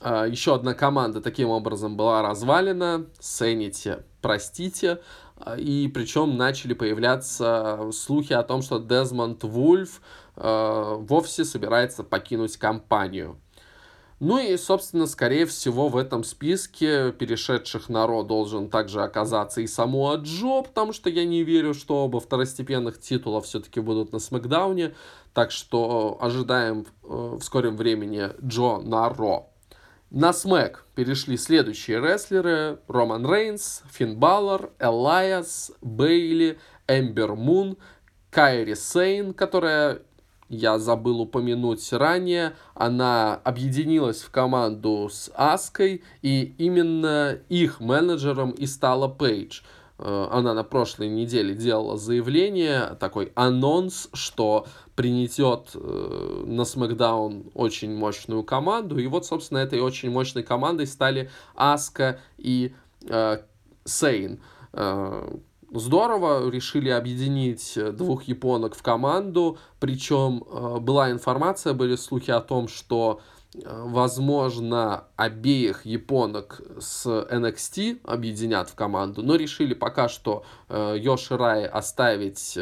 а, 0.00 0.26
еще 0.26 0.54
одна 0.54 0.74
команда 0.74 1.20
таким 1.20 1.48
образом 1.48 1.96
была 1.96 2.22
развалена, 2.22 3.06
Сените, 3.20 4.04
простите, 4.20 5.00
а, 5.36 5.56
и 5.56 5.88
причем 5.88 6.36
начали 6.36 6.74
появляться 6.74 7.90
слухи 7.92 8.32
о 8.32 8.42
том, 8.42 8.62
что 8.62 8.78
Дезмонд 8.78 9.44
Вульф 9.44 10.00
а, 10.36 10.96
вовсе 10.96 11.44
собирается 11.44 12.02
покинуть 12.04 12.56
компанию. 12.56 13.38
Ну 14.20 14.38
и, 14.38 14.56
собственно, 14.56 15.06
скорее 15.06 15.44
всего, 15.44 15.88
в 15.88 15.96
этом 15.96 16.22
списке 16.22 17.12
перешедших 17.12 17.88
на 17.88 18.06
Ро 18.06 18.22
должен 18.22 18.70
также 18.70 19.02
оказаться 19.02 19.60
и 19.60 19.66
Самуа 19.66 20.16
Джо, 20.16 20.62
потому 20.62 20.92
что 20.92 21.10
я 21.10 21.24
не 21.24 21.42
верю, 21.42 21.74
что 21.74 22.04
оба 22.04 22.20
второстепенных 22.20 23.00
титула 23.00 23.40
все-таки 23.40 23.80
будут 23.80 24.12
на 24.12 24.20
Смакдауне. 24.20 24.94
Так 25.32 25.50
что 25.50 26.16
ожидаем 26.20 26.86
э, 27.02 27.06
в 27.08 27.42
скором 27.42 27.76
времени 27.76 28.30
Джо 28.40 28.78
на 28.78 29.08
Ро. 29.08 29.50
На 30.10 30.32
Смэк 30.32 30.84
перешли 30.94 31.36
следующие 31.36 32.00
рестлеры. 32.00 32.78
Роман 32.86 33.28
Рейнс, 33.28 33.82
Финн 33.90 34.16
Баллар, 34.16 34.70
Элайас, 34.78 35.72
Бейли, 35.82 36.60
Эмбер 36.86 37.34
Мун, 37.34 37.78
Кайри 38.30 38.76
Сейн, 38.76 39.34
которая 39.34 40.02
я 40.54 40.78
забыл 40.78 41.20
упомянуть 41.20 41.92
ранее, 41.92 42.54
она 42.74 43.40
объединилась 43.44 44.22
в 44.22 44.30
команду 44.30 45.08
с 45.10 45.30
Аской, 45.34 46.02
и 46.22 46.54
именно 46.58 47.38
их 47.48 47.80
менеджером 47.80 48.50
и 48.50 48.66
стала 48.66 49.08
Пейдж. 49.08 49.62
Э, 49.98 50.28
она 50.30 50.54
на 50.54 50.64
прошлой 50.64 51.08
неделе 51.08 51.54
делала 51.54 51.96
заявление, 51.96 52.96
такой 52.98 53.32
анонс, 53.34 54.08
что 54.12 54.66
принесет 54.96 55.70
э, 55.74 56.44
на 56.46 56.64
Смакдаун 56.64 57.50
очень 57.54 57.94
мощную 57.94 58.42
команду. 58.42 58.98
И 58.98 59.06
вот, 59.06 59.26
собственно, 59.26 59.58
этой 59.58 59.80
очень 59.80 60.10
мощной 60.10 60.42
командой 60.42 60.86
стали 60.86 61.30
Аска 61.54 62.20
и 62.38 62.74
э, 63.08 63.38
Сейн. 63.84 64.40
Здорово, 65.76 66.48
решили 66.50 66.88
объединить 66.88 67.76
э, 67.76 67.90
двух 67.90 68.24
японок 68.24 68.76
в 68.76 68.82
команду, 68.82 69.58
причем 69.80 70.44
э, 70.48 70.78
была 70.78 71.10
информация, 71.10 71.72
были 71.72 71.96
слухи 71.96 72.30
о 72.30 72.40
том, 72.40 72.68
что 72.68 73.20
э, 73.54 73.58
возможно, 73.64 75.08
обеих 75.16 75.84
японок 75.84 76.60
с 76.78 77.06
NXT 77.06 78.02
объединят 78.04 78.70
в 78.70 78.76
команду, 78.76 79.22
но 79.22 79.34
решили 79.34 79.74
пока 79.74 80.08
что 80.08 80.44
э, 80.68 80.94
Йоши 80.96 81.36
Рай 81.36 81.66
оставить 81.66 82.56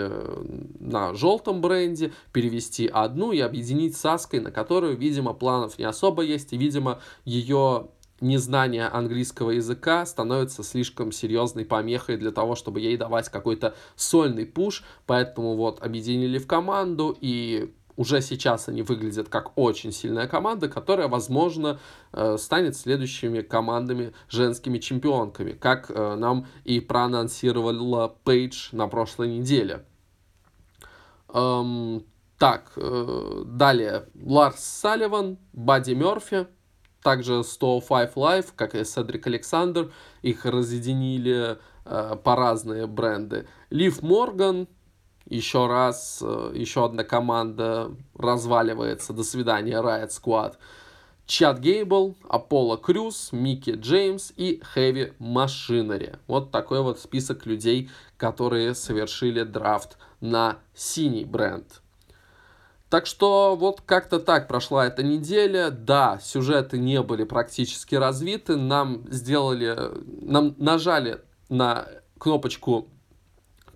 на 0.81 1.13
желтом 1.13 1.61
бренде, 1.61 2.15
перевести 2.33 2.87
одну 2.87 3.33
и 3.33 3.41
объединить 3.41 3.95
с 3.95 4.07
Аской, 4.07 4.41
на 4.41 4.51
которую, 4.51 4.97
видимо, 4.97 5.35
планов 5.35 5.79
не 5.79 5.85
особо 5.85 6.23
есть, 6.23 6.55
и, 6.55 6.57
видимо, 6.57 6.99
ее 7.27 7.89
незнание 8.23 8.87
английского 8.87 9.51
языка 9.51 10.07
становится 10.07 10.63
слишком 10.63 11.13
серьезной 11.13 11.65
помехой 11.65 12.17
для 12.17 12.31
того, 12.31 12.55
чтобы 12.55 12.81
ей 12.81 12.97
давать 12.97 13.29
какой-то 13.29 13.75
сольный 13.97 14.47
пуш, 14.47 14.85
поэтому 15.07 15.57
вот 15.57 15.83
объединили 15.83 16.39
в 16.39 16.47
команду 16.47 17.17
и 17.21 17.75
уже 17.97 18.23
сейчас 18.23 18.69
они 18.69 18.83
выглядят 18.83 19.29
как 19.29 19.57
очень 19.59 19.93
сильная 19.93 20.27
команда, 20.27 20.69
которая, 20.69 21.09
возможно, 21.09 21.79
э, 22.13 22.37
станет 22.39 22.77
следующими 22.77 23.43
командами 23.43 24.15
женскими 24.29 24.79
чемпионками, 24.79 25.53
как 25.53 25.91
э, 25.91 26.15
нам 26.15 26.47
и 26.65 26.81
проанонсировала 26.81 28.17
Пейдж 28.25 28.69
на 28.73 28.89
прошлой 28.89 29.29
неделе. 29.29 29.85
Эм, 31.29 32.05
так, 32.39 32.73
э, 32.77 33.43
далее. 33.47 34.09
Ларс 34.15 34.61
Салливан, 34.61 35.39
Бадди 35.53 35.93
Мерфи, 35.93 36.47
также 37.03 37.43
105 37.45 38.15
Live, 38.15 38.47
как 38.55 38.75
и 38.75 38.85
Седрик 38.85 39.27
Александр, 39.27 39.93
их 40.23 40.45
разъединили 40.45 41.59
э, 41.85 42.17
по 42.23 42.37
разные 42.37 42.87
бренды. 42.87 43.47
Лив 43.71 44.03
Морган, 44.03 44.69
еще 45.27 45.67
раз, 45.67 46.21
э, 46.23 46.53
еще 46.55 46.85
одна 46.85 47.05
команда 47.05 47.91
разваливается. 48.15 49.13
До 49.13 49.25
свидания, 49.25 49.81
Riot 49.81 50.11
Squad. 50.11 50.55
Чад 51.27 51.61
Гейбл, 51.61 52.17
Аполло 52.29 52.77
Крюс, 52.77 53.31
Микки 53.33 53.71
Джеймс 53.71 54.33
и 54.37 54.61
Хэви 54.63 55.13
Машинери. 55.19 56.17
Вот 56.27 56.51
такой 56.51 56.83
вот 56.83 56.99
список 56.99 57.47
людей, 57.47 57.91
которые 58.17 58.75
совершили 58.75 59.43
драфт 59.43 59.99
на 60.21 60.59
синий 60.75 61.25
бренд. 61.25 61.82
Так 62.93 63.07
что 63.07 63.57
вот 63.57 63.81
как-то 63.81 64.19
так 64.19 64.49
прошла 64.49 64.87
эта 64.87 65.03
неделя. 65.03 65.71
Да, 65.71 66.21
сюжеты 66.23 66.77
не 66.77 67.01
были 67.01 67.25
практически 67.25 67.95
развиты. 67.95 68.57
Нам 68.57 69.11
сделали, 69.11 69.79
нам 70.21 70.55
нажали 70.59 71.23
на 71.49 71.87
кнопочку 72.19 72.89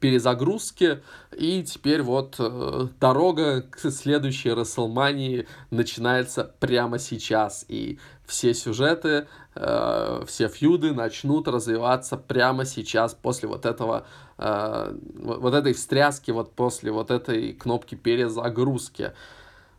перезагрузки, 0.01 1.03
и 1.35 1.63
теперь 1.63 2.03
вот 2.03 2.37
э, 2.39 2.89
дорога 3.01 3.63
к 3.63 3.91
следующей 3.91 4.53
Расселмании 4.53 5.49
начинается 5.71 6.45
прямо 6.61 6.99
сейчас, 6.99 7.65
и 7.69 7.99
все 8.27 8.53
сюжеты, 8.53 9.29
э, 9.57 10.25
все 10.27 10.49
фьюды 10.49 10.93
начнут 10.93 11.49
развиваться 11.49 12.17
прямо 12.17 12.65
сейчас 12.65 13.15
после 13.15 13.49
вот 13.49 13.67
этого, 13.67 14.07
э, 14.39 14.97
вот 15.15 15.55
этой 15.55 15.73
встряски, 15.73 16.31
вот 16.31 16.53
после 16.53 16.93
вот 16.93 17.11
этой 17.11 17.53
кнопки 17.53 17.95
перезагрузки. 17.95 19.13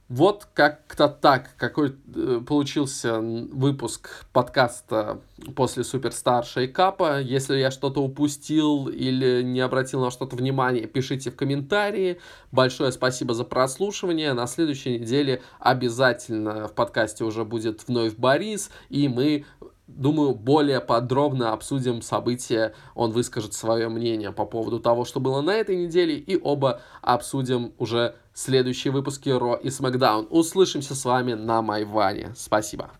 Вот 0.10 0.48
как-то 0.54 1.10
так, 1.10 1.50
какой 1.58 1.94
э, 2.16 2.40
получился 2.48 3.20
выпуск 3.20 4.26
подкаста 4.32 5.20
после 5.54 5.84
Суперстар 5.84 6.46
Шейкапа. 6.46 7.20
Если 7.20 7.58
я 7.58 7.72
что-то 7.72 8.02
упустил 8.02 8.88
или 8.88 9.42
не 9.42 9.60
обратил 9.60 10.00
на 10.00 10.10
что-то 10.10 10.38
внимание, 10.38 10.88
пишите 10.88 11.30
в 11.30 11.36
комментарии. 11.36 12.22
Большое 12.54 12.94
спасибо 12.94 13.34
за 13.34 13.44
прослушивание. 13.44 14.32
На 14.32 14.48
следующей 14.48 14.98
неделе 14.98 15.42
обязательно 15.60 16.70
в 16.70 16.74
подкасте 16.74 17.26
уже 17.26 17.44
будет 17.44 17.86
вновь 17.86 18.16
Борис, 18.16 18.70
и 18.88 19.10
мы 19.10 19.46
думаю, 19.88 20.36
более 20.36 20.82
подробно 20.82 21.54
обсудим 21.54 22.02
события, 22.02 22.74
он 22.94 23.12
выскажет 23.12 23.54
свое 23.54 23.90
мнение 23.90 24.32
по 24.32 24.46
поводу 24.46 24.80
того, 24.80 25.06
что 25.06 25.20
было 25.20 25.42
на 25.42 25.52
этой 25.52 25.76
неделе, 25.78 26.16
и 26.16 26.40
оба 26.40 26.82
обсудим 27.02 27.74
уже 27.78 28.16
следующие 28.38 28.94
выпуски 28.94 29.30
Ро 29.30 29.56
и 29.56 29.72
Смакдаун. 29.72 30.28
Услышимся 30.30 30.94
с 30.94 31.04
вами 31.06 31.34
на 31.34 31.62
Майване. 31.62 32.34
Спасибо. 32.36 32.92